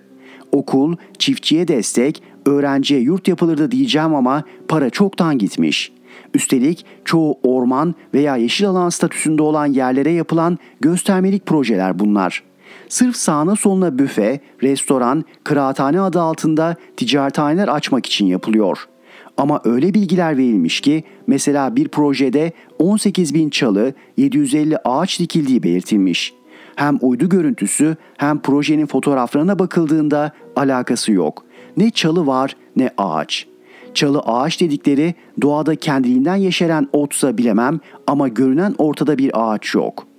[0.53, 5.93] Okul, çiftçiye destek, öğrenciye yurt yapılırdı diyeceğim ama para çoktan gitmiş.
[6.35, 12.43] Üstelik çoğu orman veya yeşil alan statüsünde olan yerlere yapılan göstermelik projeler bunlar.
[12.93, 18.79] Sırf sağına soluna büfe, restoran, kıraathane adı altında ticarethaneler açmak için yapılıyor.
[19.37, 26.35] Ama öyle bilgiler verilmiş ki mesela bir projede 18 bin çalı, 750 ağaç dikildiği belirtilmiş.
[26.77, 31.45] Hem uydu görüntüsü hem projenin fotoğraflarına bakıldığında alakası yok.
[31.77, 33.47] Ne çalı var ne ağaç.
[33.95, 40.12] Çalı ağaç dedikleri doğada kendiliğinden yeşeren otsa bilemem ama görünen ortada bir ağaç yok.''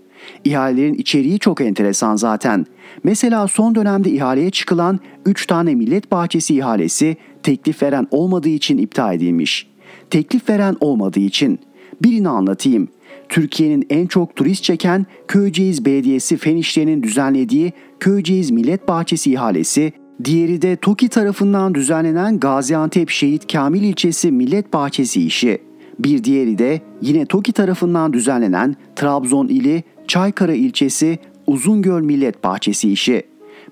[0.43, 2.65] İhalelerin içeriği çok enteresan zaten.
[3.03, 9.15] Mesela son dönemde ihaleye çıkılan 3 tane millet bahçesi ihalesi teklif veren olmadığı için iptal
[9.15, 9.67] edilmiş.
[10.09, 11.59] Teklif veren olmadığı için.
[12.03, 12.87] Birini anlatayım.
[13.29, 19.93] Türkiye'nin en çok turist çeken Köyceğiz Belediyesi Fen İşleri'nin düzenlediği Köyceğiz Millet Bahçesi ihalesi,
[20.23, 25.59] diğeri de TOKİ tarafından düzenlenen Gaziantep Şehit Kamil ilçesi Millet Bahçesi işi.
[25.99, 33.23] Bir diğeri de yine TOKİ tarafından düzenlenen Trabzon ili Çaykara ilçesi Uzungöl Millet Bahçesi işi.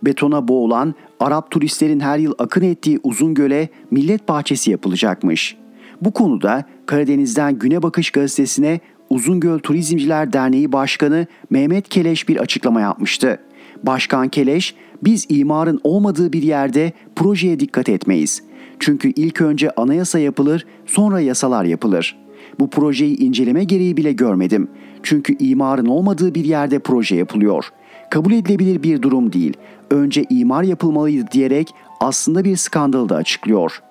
[0.03, 5.57] Betona boğulan Arap turistlerin her yıl akın ettiği Uzungöl'e millet bahçesi yapılacakmış.
[6.01, 8.79] Bu konuda Karadeniz'den Güne Bakış gazetesine
[9.09, 13.39] Uzungöl Turizmciler Derneği Başkanı Mehmet Keleş bir açıklama yapmıştı.
[13.84, 18.43] Başkan Keleş, biz imarın olmadığı bir yerde projeye dikkat etmeyiz.
[18.79, 22.17] Çünkü ilk önce anayasa yapılır, sonra yasalar yapılır.
[22.60, 24.68] Bu projeyi inceleme gereği bile görmedim.
[25.04, 27.70] Çünkü imarın olmadığı bir yerde proje yapılıyor.
[28.10, 29.58] Kabul edilebilir bir durum değil.
[29.91, 33.82] Önce imar yapılmalıydı diyerek aslında bir skandalı da açıklıyor.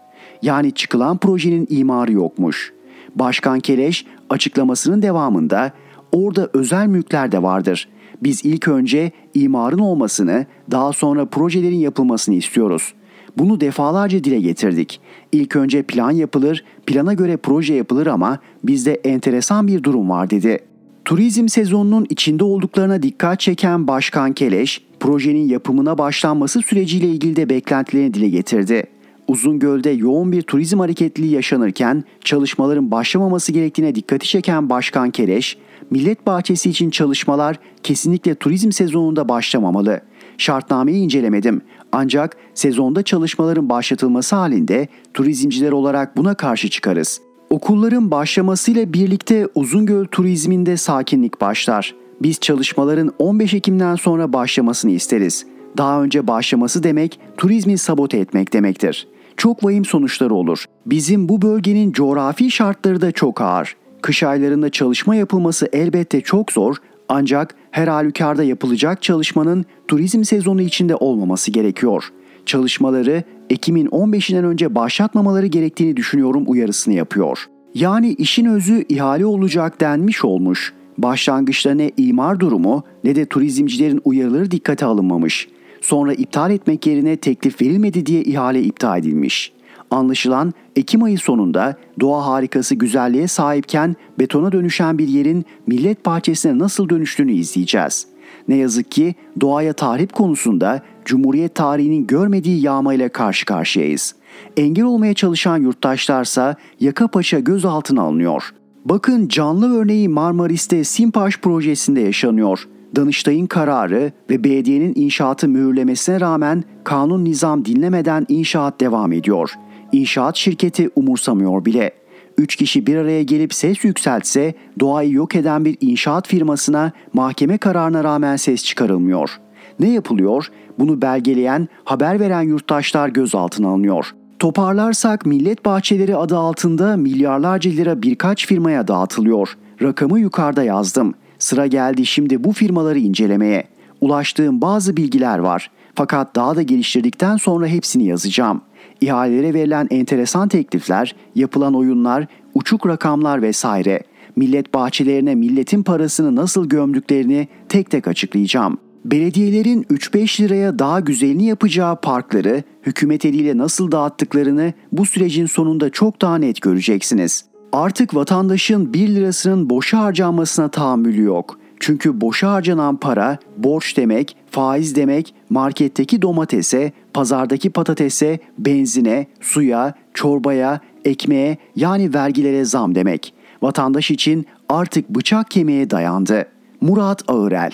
[0.42, 2.72] Yani çıkılan projenin imarı yokmuş.
[3.14, 5.72] Başkan Keleş açıklamasının devamında
[6.12, 7.88] orada özel mülkler de vardır.
[8.22, 12.94] Biz ilk önce imarın olmasını, daha sonra projelerin yapılmasını istiyoruz.
[13.38, 15.00] Bunu defalarca dile getirdik.
[15.32, 20.58] İlk önce plan yapılır, plana göre proje yapılır ama bizde enteresan bir durum var dedi.
[21.04, 28.14] Turizm sezonunun içinde olduklarına dikkat çeken Başkan Keleş, projenin yapımına başlanması süreciyle ilgili de beklentilerini
[28.14, 28.84] dile getirdi.
[29.28, 35.56] Uzungöl'de yoğun bir turizm hareketliliği yaşanırken çalışmaların başlamaması gerektiğine dikkati çeken Başkan Keleş,
[35.90, 40.00] Millet Bahçesi için çalışmalar kesinlikle turizm sezonunda başlamamalı.
[40.38, 41.62] Şartnameyi incelemedim
[41.92, 47.20] ancak sezonda çalışmaların başlatılması halinde turizmciler olarak buna karşı çıkarız.
[47.50, 51.94] Okulların başlamasıyla birlikte Uzungöl turizminde sakinlik başlar.
[52.22, 55.46] Biz çalışmaların 15 Ekim'den sonra başlamasını isteriz.
[55.78, 59.08] daha önce başlaması demek turizmi sabote etmek demektir.
[59.36, 60.64] Çok vahim sonuçları olur.
[60.86, 63.76] Bizim bu bölgenin coğrafi şartları da çok ağır.
[64.02, 66.76] Kış aylarında çalışma yapılması elbette çok zor
[67.08, 72.04] ancak her halükarda yapılacak çalışmanın turizm sezonu içinde olmaması gerekiyor.
[72.46, 77.46] Çalışmaları Ekim'in 15'inden önce başlatmamaları gerektiğini düşünüyorum uyarısını yapıyor.
[77.74, 80.72] Yani işin özü ihale olacak denmiş olmuş.
[80.98, 85.48] Başlangıçta ne imar durumu ne de turizmcilerin uyarıları dikkate alınmamış.
[85.80, 89.52] Sonra iptal etmek yerine teklif verilmedi diye ihale iptal edilmiş.
[89.90, 96.88] Anlaşılan Ekim ayı sonunda doğa harikası güzelliğe sahipken betona dönüşen bir yerin millet bahçesine nasıl
[96.88, 98.06] dönüştüğünü izleyeceğiz.
[98.48, 104.14] Ne yazık ki doğaya tahrip konusunda Cumhuriyet tarihinin görmediği yağmayla karşı karşıyayız.
[104.56, 108.54] Engel olmaya çalışan yurttaşlarsa yaka paça gözaltına alınıyor.
[108.84, 112.68] Bakın canlı örneği Marmaris'te Simpaş projesinde yaşanıyor.
[112.96, 119.50] Danıştay'ın kararı ve belediyenin inşaatı mühürlemesine rağmen kanun nizam dinlemeden inşaat devam ediyor.
[119.92, 121.90] İnşaat şirketi umursamıyor bile.
[122.38, 128.04] Üç kişi bir araya gelip ses yükseltse doğayı yok eden bir inşaat firmasına mahkeme kararına
[128.04, 129.40] rağmen ses çıkarılmıyor.
[129.80, 130.46] Ne yapılıyor?
[130.78, 134.14] Bunu belgeleyen, haber veren yurttaşlar gözaltına alınıyor.
[134.38, 139.56] Toparlarsak millet bahçeleri adı altında milyarlarca lira birkaç firmaya dağıtılıyor.
[139.82, 141.14] Rakamı yukarıda yazdım.
[141.38, 143.64] Sıra geldi şimdi bu firmaları incelemeye.
[144.00, 145.70] Ulaştığım bazı bilgiler var.
[145.94, 148.60] Fakat daha da geliştirdikten sonra hepsini yazacağım.
[149.00, 154.02] İhalelere verilen enteresan teklifler, yapılan oyunlar, uçuk rakamlar vesaire.
[154.36, 158.78] Millet bahçelerine milletin parasını nasıl gömdüklerini tek tek açıklayacağım.
[159.04, 166.22] Belediyelerin 3-5 liraya daha güzelini yapacağı parkları hükümet eliyle nasıl dağıttıklarını bu sürecin sonunda çok
[166.22, 167.44] daha net göreceksiniz.
[167.72, 171.58] Artık vatandaşın 1 lirasının boşa harcanmasına tahammülü yok.
[171.80, 180.80] Çünkü boşa harcanan para borç demek, faiz demek, marketteki domatese, pazardaki patatese, benzine, suya, çorbaya,
[181.04, 183.34] ekmeğe yani vergilere zam demek.
[183.62, 186.46] Vatandaş için artık bıçak kemiğe dayandı.
[186.80, 187.72] Murat Ağırel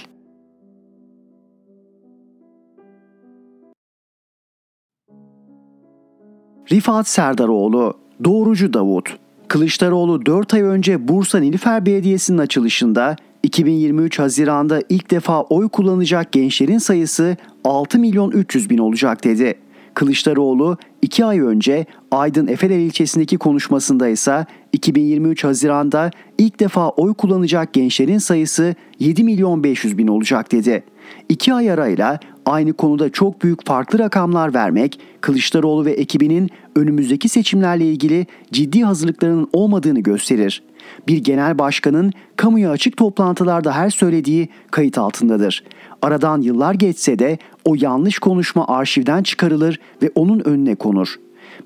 [6.72, 9.16] Rifat Serdaroğlu, Doğrucu Davut.
[9.48, 13.16] Kılıçdaroğlu 4 ay önce Bursa Nilüfer Belediyesi'nin açılışında
[13.46, 19.54] 2023 Haziran'da ilk defa oy kullanacak gençlerin sayısı 6 milyon 300 bin olacak dedi.
[19.94, 27.72] Kılıçdaroğlu 2 ay önce Aydın Efeler ilçesindeki konuşmasında ise 2023 Haziran'da ilk defa oy kullanacak
[27.72, 30.84] gençlerin sayısı 7 milyon 500 bin olacak dedi.
[31.28, 37.84] 2 ay arayla aynı konuda çok büyük farklı rakamlar vermek Kılıçdaroğlu ve ekibinin önümüzdeki seçimlerle
[37.84, 40.62] ilgili ciddi hazırlıklarının olmadığını gösterir.
[41.08, 45.64] Bir genel başkanın kamuya açık toplantılarda her söylediği kayıt altındadır.
[46.02, 51.16] Aradan yıllar geçse de o yanlış konuşma arşivden çıkarılır ve onun önüne konur.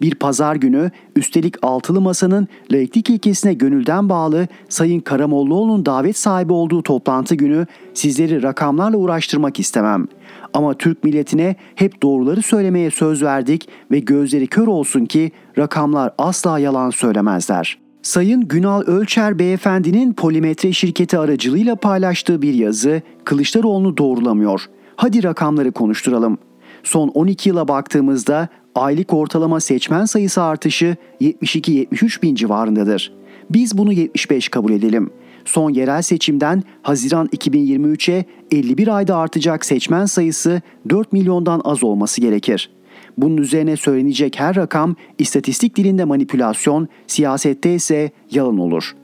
[0.03, 6.83] Bir pazar günü üstelik altılı masanın laiklik ilkesine gönülden bağlı Sayın Karamollaoğlu'nun davet sahibi olduğu
[6.83, 10.09] toplantı günü sizleri rakamlarla uğraştırmak istemem.
[10.55, 16.59] Ama Türk milletine hep doğruları söylemeye söz verdik ve gözleri kör olsun ki rakamlar asla
[16.59, 17.78] yalan söylemezler.
[18.03, 24.66] Sayın Günal Ölçer beyefendinin polimetre şirketi aracılığıyla paylaştığı bir yazı Kılıçdaroğlu'nu doğrulamıyor.
[24.96, 26.38] Hadi rakamları konuşturalım.
[26.82, 33.12] Son 12 yıla baktığımızda aylık ortalama seçmen sayısı artışı 72-73 bin civarındadır.
[33.51, 35.11] Biz bunu 75 kabul edelim.
[35.45, 42.70] Son yerel seçimden Haziran 2023'e 51 ayda artacak seçmen sayısı 4 milyondan az olması gerekir.
[43.18, 48.97] Bunun üzerine söylenecek her rakam istatistik dilinde manipülasyon, siyasette ise yalan olur.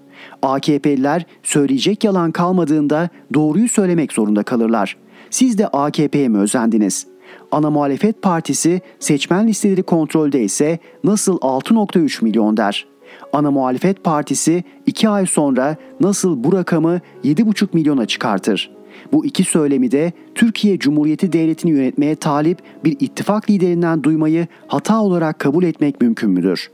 [0.42, 4.96] AKP'liler söyleyecek yalan kalmadığında doğruyu söylemek zorunda kalırlar.
[5.30, 7.06] Siz de AKP'ye mi özendiniz?
[7.50, 12.86] Ana muhalefet partisi seçmen listeleri kontrolde ise nasıl 6.3 milyon der?
[13.32, 18.70] Ana muhalefet partisi 2 ay sonra nasıl bu rakamı 7,5 milyona çıkartır?
[19.12, 25.38] Bu iki söylemi de Türkiye Cumhuriyeti Devleti'ni yönetmeye talip bir ittifak liderinden duymayı hata olarak
[25.38, 26.70] kabul etmek mümkün müdür?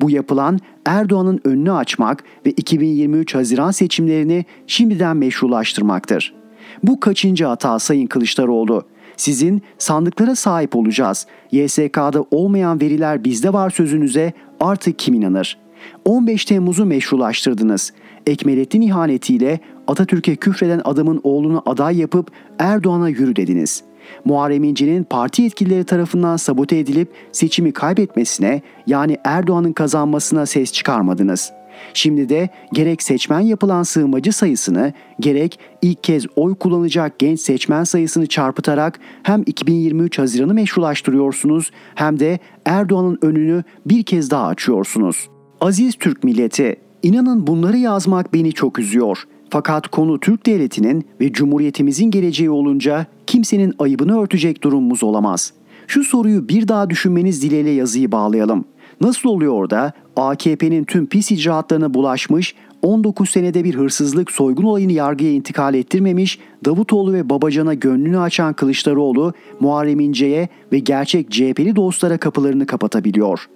[0.00, 6.34] Bu yapılan Erdoğan'ın önünü açmak ve 2023 Haziran seçimlerini şimdiden meşrulaştırmaktır.
[6.82, 8.82] Bu kaçıncı hata Sayın Kılıçdaroğlu?
[9.16, 11.26] Sizin sandıklara sahip olacağız.
[11.52, 15.65] YSK'da olmayan veriler bizde var sözünüze artık kim inanır?
[16.04, 17.92] 15 Temmuz'u meşrulaştırdınız.
[18.26, 23.82] Ekmelettin ihanetiyle Atatürk'e küfreden adamın oğlunu aday yapıp Erdoğan'a yürü dediniz.
[24.24, 31.52] Muharrem İnce'nin parti yetkilileri tarafından sabote edilip seçimi kaybetmesine yani Erdoğan'ın kazanmasına ses çıkarmadınız.
[31.94, 38.26] Şimdi de gerek seçmen yapılan sığınmacı sayısını gerek ilk kez oy kullanacak genç seçmen sayısını
[38.26, 45.28] çarpıtarak hem 2023 Haziran'ı meşrulaştırıyorsunuz hem de Erdoğan'ın önünü bir kez daha açıyorsunuz.
[45.60, 49.18] Aziz Türk milleti, inanın bunları yazmak beni çok üzüyor.
[49.50, 55.52] Fakat konu Türk devletinin ve cumhuriyetimizin geleceği olunca kimsenin ayıbını örtecek durumumuz olamaz.
[55.86, 58.64] Şu soruyu bir daha düşünmeniz dileğiyle yazıyı bağlayalım.
[59.00, 65.32] Nasıl oluyor da AKP'nin tüm pis icraatlarına bulaşmış, 19 senede bir hırsızlık soygun olayını yargıya
[65.32, 72.66] intikal ettirmemiş, Davutoğlu ve Babacan'a gönlünü açan Kılıçdaroğlu, Muharrem İnce'ye ve gerçek CHP'li dostlara kapılarını
[72.66, 73.46] kapatabiliyor.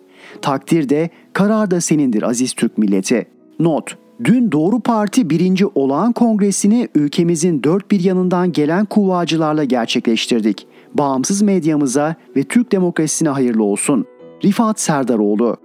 [0.42, 3.26] Takdir de karar da senindir aziz Türk milleti.
[3.58, 5.64] Not Dün Doğru Parti 1.
[5.74, 10.66] Olağan Kongresini ülkemizin dört bir yanından gelen kuvvacılarla gerçekleştirdik.
[10.94, 14.06] Bağımsız medyamıza ve Türk demokrasisine hayırlı olsun.
[14.44, 15.56] Rifat Serdaroğlu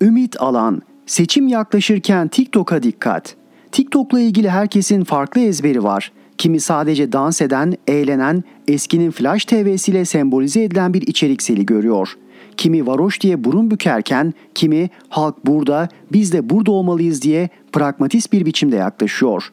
[0.00, 3.36] Ümit Alan, seçim yaklaşırken TikTok'a dikkat.
[3.72, 6.12] TikTok'la ilgili herkesin farklı ezberi var.
[6.38, 12.16] Kimi sadece dans eden, eğlenen, eskinin Flash TV'siyle sembolize edilen bir içerikseli görüyor.
[12.56, 18.46] Kimi varoş diye burun bükerken, kimi halk burada, biz de burada olmalıyız diye pragmatist bir
[18.46, 19.52] biçimde yaklaşıyor.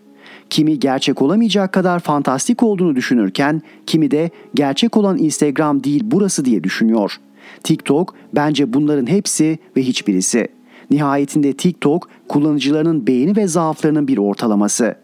[0.50, 6.64] Kimi gerçek olamayacak kadar fantastik olduğunu düşünürken, kimi de gerçek olan Instagram değil burası diye
[6.64, 7.18] düşünüyor.
[7.64, 10.48] TikTok bence bunların hepsi ve hiçbirisi.
[10.92, 14.96] Nihayetinde TikTok kullanıcılarının beğeni ve zaaflarının bir ortalaması.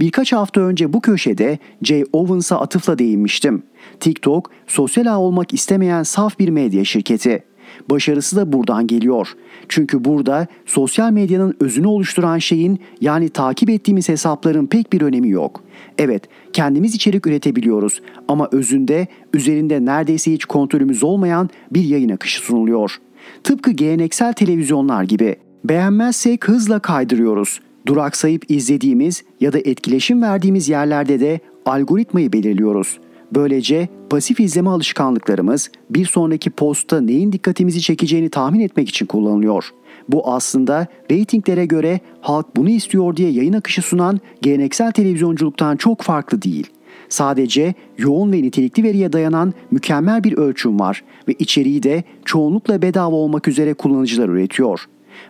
[0.00, 3.62] Birkaç hafta önce bu köşede Jay Owens'a atıfla değinmiştim.
[4.00, 7.44] TikTok, sosyal ağ olmak istemeyen saf bir medya şirketi.
[7.90, 9.28] Başarısı da buradan geliyor.
[9.68, 15.64] Çünkü burada sosyal medyanın özünü oluşturan şeyin yani takip ettiğimiz hesapların pek bir önemi yok.
[15.98, 16.22] Evet,
[16.52, 22.98] kendimiz içerik üretebiliyoruz ama özünde üzerinde neredeyse hiç kontrolümüz olmayan bir yayın akışı sunuluyor.
[23.44, 25.36] Tıpkı geleneksel televizyonlar gibi.
[25.64, 27.60] Beğenmezsek hızla kaydırıyoruz.
[27.86, 32.98] Duraksayıp izlediğimiz ya da etkileşim verdiğimiz yerlerde de algoritmayı belirliyoruz.
[33.34, 39.64] Böylece pasif izleme alışkanlıklarımız bir sonraki postta neyin dikkatimizi çekeceğini tahmin etmek için kullanılıyor.
[40.08, 46.42] Bu aslında reytinglere göre halk bunu istiyor diye yayın akışı sunan geleneksel televizyonculuktan çok farklı
[46.42, 46.66] değil.
[47.08, 53.16] Sadece yoğun ve nitelikli veriye dayanan mükemmel bir ölçüm var ve içeriği de çoğunlukla bedava
[53.16, 54.80] olmak üzere kullanıcılar üretiyor.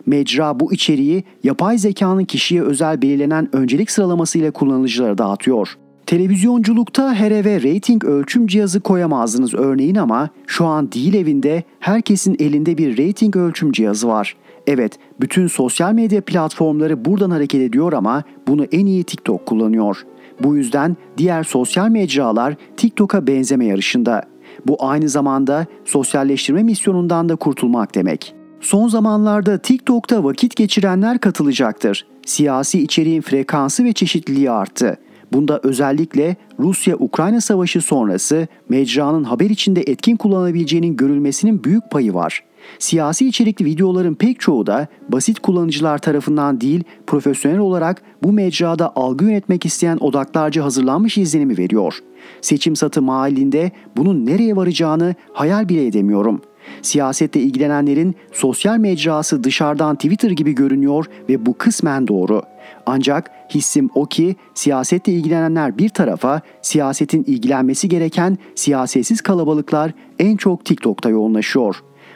[0.05, 5.77] Mecra bu içeriği yapay zekanın kişiye özel belirlenen öncelik sıralamasıyla kullanıcılara dağıtıyor.
[6.05, 12.77] Televizyonculukta her eve rating ölçüm cihazı koyamazdınız örneğin ama şu an değil evinde herkesin elinde
[12.77, 14.35] bir rating ölçüm cihazı var.
[14.67, 19.97] Evet, bütün sosyal medya platformları buradan hareket ediyor ama bunu en iyi TikTok kullanıyor.
[20.43, 24.23] Bu yüzden diğer sosyal mecralar TikTok'a benzeme yarışında.
[24.67, 28.35] Bu aynı zamanda sosyalleştirme misyonundan da kurtulmak demek.
[28.63, 32.05] Son zamanlarda TikTok'ta vakit geçirenler katılacaktır.
[32.25, 34.97] Siyasi içeriğin frekansı ve çeşitliliği arttı.
[35.33, 42.43] Bunda özellikle Rusya-Ukrayna savaşı sonrası mecranın haber içinde etkin kullanabileceğinin görülmesinin büyük payı var.
[42.79, 49.25] Siyasi içerikli videoların pek çoğu da basit kullanıcılar tarafından değil, profesyonel olarak bu mecrada algı
[49.25, 51.99] yönetmek isteyen odaklarca hazırlanmış izlenimi veriyor.
[52.41, 60.31] Seçim satı mahallinde bunun nereye varacağını hayal bile edemiyorum.'' Siyasetle ilgilenenlerin sosyal mecrası dışarıdan Twitter
[60.31, 62.41] gibi görünüyor ve bu kısmen doğru.
[62.85, 70.65] Ancak hissim o ki siyasetle ilgilenenler bir tarafa, siyasetin ilgilenmesi gereken siyasetsiz kalabalıklar en çok
[70.65, 71.75] TikTok'ta yoğunlaşıyor.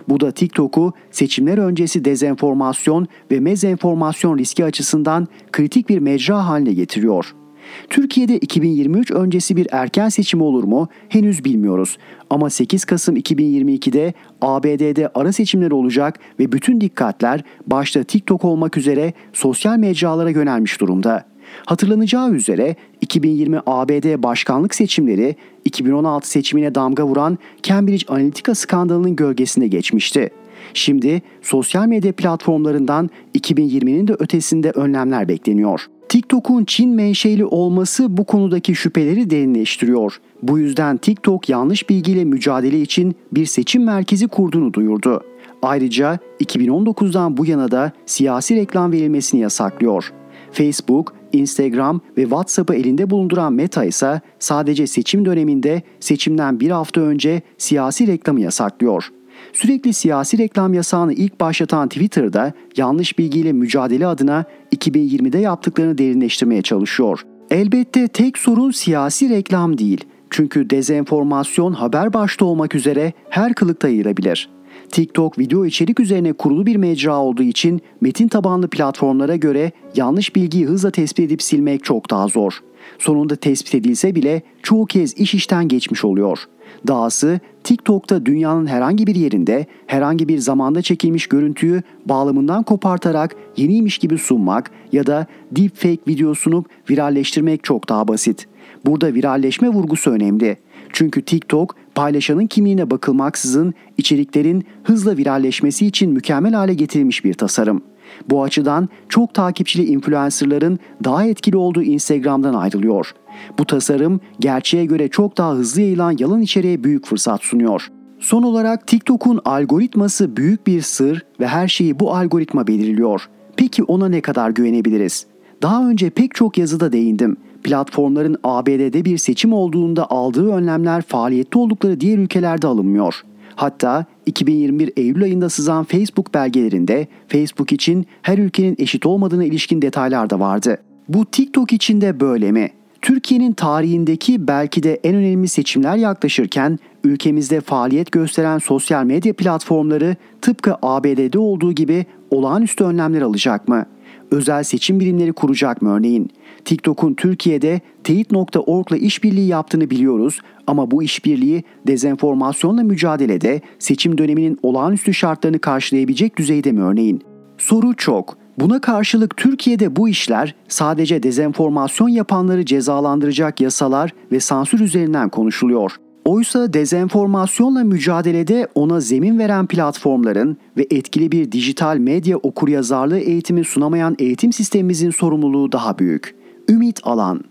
[0.09, 7.46] Bu da TikTok'u seçimler öncesi dezenformasyon ve mezenformasyon riski açısından kritik bir mecra haline getiriyor.''
[7.89, 11.97] Türkiye'de 2023 öncesi bir erken seçim olur mu henüz bilmiyoruz.
[12.29, 19.13] Ama 8 Kasım 2022'de ABD'de ara seçimler olacak ve bütün dikkatler başta TikTok olmak üzere
[19.33, 21.25] sosyal mecralara yönelmiş durumda.
[21.65, 30.29] Hatırlanacağı üzere 2020 ABD başkanlık seçimleri 2016 seçimine damga vuran Cambridge Analytica skandalının gölgesinde geçmişti.
[30.73, 35.87] Şimdi sosyal medya platformlarından 2020'nin de ötesinde önlemler bekleniyor.
[36.09, 40.19] TikTok'un Çin menşeli olması bu konudaki şüpheleri derinleştiriyor.
[40.43, 45.21] Bu yüzden TikTok yanlış bilgiyle mücadele için bir seçim merkezi kurduğunu duyurdu.
[45.61, 50.13] Ayrıca 2019'dan bu yana da siyasi reklam verilmesini yasaklıyor.
[50.51, 57.41] Facebook, Instagram ve WhatsApp'ı elinde bulunduran Meta ise sadece seçim döneminde seçimden bir hafta önce
[57.57, 59.11] siyasi reklamı yasaklıyor.
[59.57, 64.45] Sürekli siyasi reklam yasağını ilk başlatan Twitter'da yanlış bilgiyle mücadele adına
[64.75, 67.21] 2020'de yaptıklarını derinleştirmeye çalışıyor.
[67.49, 70.05] Elbette tek sorun siyasi reklam değil.
[70.29, 74.49] Çünkü dezenformasyon haber başta olmak üzere her kılıkta yayılabilir.
[74.91, 80.65] TikTok video içerik üzerine kurulu bir mecra olduğu için metin tabanlı platformlara göre yanlış bilgiyi
[80.65, 82.59] hızla tespit edip silmek çok daha zor.
[82.99, 86.39] Sonunda tespit edilse bile çoğu kez iş işten geçmiş oluyor.
[86.87, 94.17] Dahası TikTok'ta dünyanın herhangi bir yerinde herhangi bir zamanda çekilmiş görüntüyü bağlamından kopartarak yeniymiş gibi
[94.17, 98.47] sunmak ya da deepfake video sunup viralleştirmek çok daha basit.
[98.85, 100.57] Burada viralleşme vurgusu önemli.
[100.93, 107.81] Çünkü TikTok paylaşanın kimliğine bakılmaksızın içeriklerin hızla viralleşmesi için mükemmel hale getirilmiş bir tasarım.
[108.29, 113.13] Bu açıdan çok takipçili influencerların daha etkili olduğu Instagram'dan ayrılıyor.
[113.59, 117.87] Bu tasarım gerçeğe göre çok daha hızlı yayılan yalan içeriğe büyük fırsat sunuyor.
[118.19, 123.29] Son olarak TikTok'un algoritması büyük bir sır ve her şeyi bu algoritma belirliyor.
[123.57, 125.25] Peki ona ne kadar güvenebiliriz?
[125.61, 127.37] Daha önce pek çok yazıda değindim.
[127.63, 133.21] Platformların ABD'de bir seçim olduğunda aldığı önlemler faaliyette oldukları diğer ülkelerde alınmıyor.
[133.55, 140.29] Hatta 2021 Eylül ayında sızan Facebook belgelerinde Facebook için her ülkenin eşit olmadığına ilişkin detaylar
[140.29, 140.77] da vardı.
[141.09, 142.69] Bu TikTok için de böyle mi?
[143.01, 150.75] Türkiye'nin tarihindeki belki de en önemli seçimler yaklaşırken ülkemizde faaliyet gösteren sosyal medya platformları tıpkı
[150.81, 153.85] ABD'de olduğu gibi olağanüstü önlemler alacak mı?
[154.31, 156.29] Özel seçim birimleri kuracak mı örneğin?
[156.67, 165.59] TikTok'un Türkiye'de teyit.org'la işbirliği yaptığını biliyoruz ama bu işbirliği dezenformasyonla mücadelede seçim döneminin olağanüstü şartlarını
[165.59, 167.21] karşılayabilecek düzeyde mi örneğin?
[167.57, 168.37] Soru çok.
[168.59, 175.91] Buna karşılık Türkiye'de bu işler sadece dezenformasyon yapanları cezalandıracak yasalar ve sansür üzerinden konuşuluyor.
[176.25, 184.15] Oysa dezenformasyonla mücadelede ona zemin veren platformların ve etkili bir dijital medya okuryazarlığı eğitimi sunamayan
[184.19, 186.36] eğitim sistemimizin sorumluluğu daha büyük.
[186.69, 187.43] Ümit Alan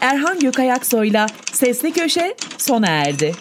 [0.00, 3.34] Erhan Gökayaksoy'la Sesli Köşe sona erdi.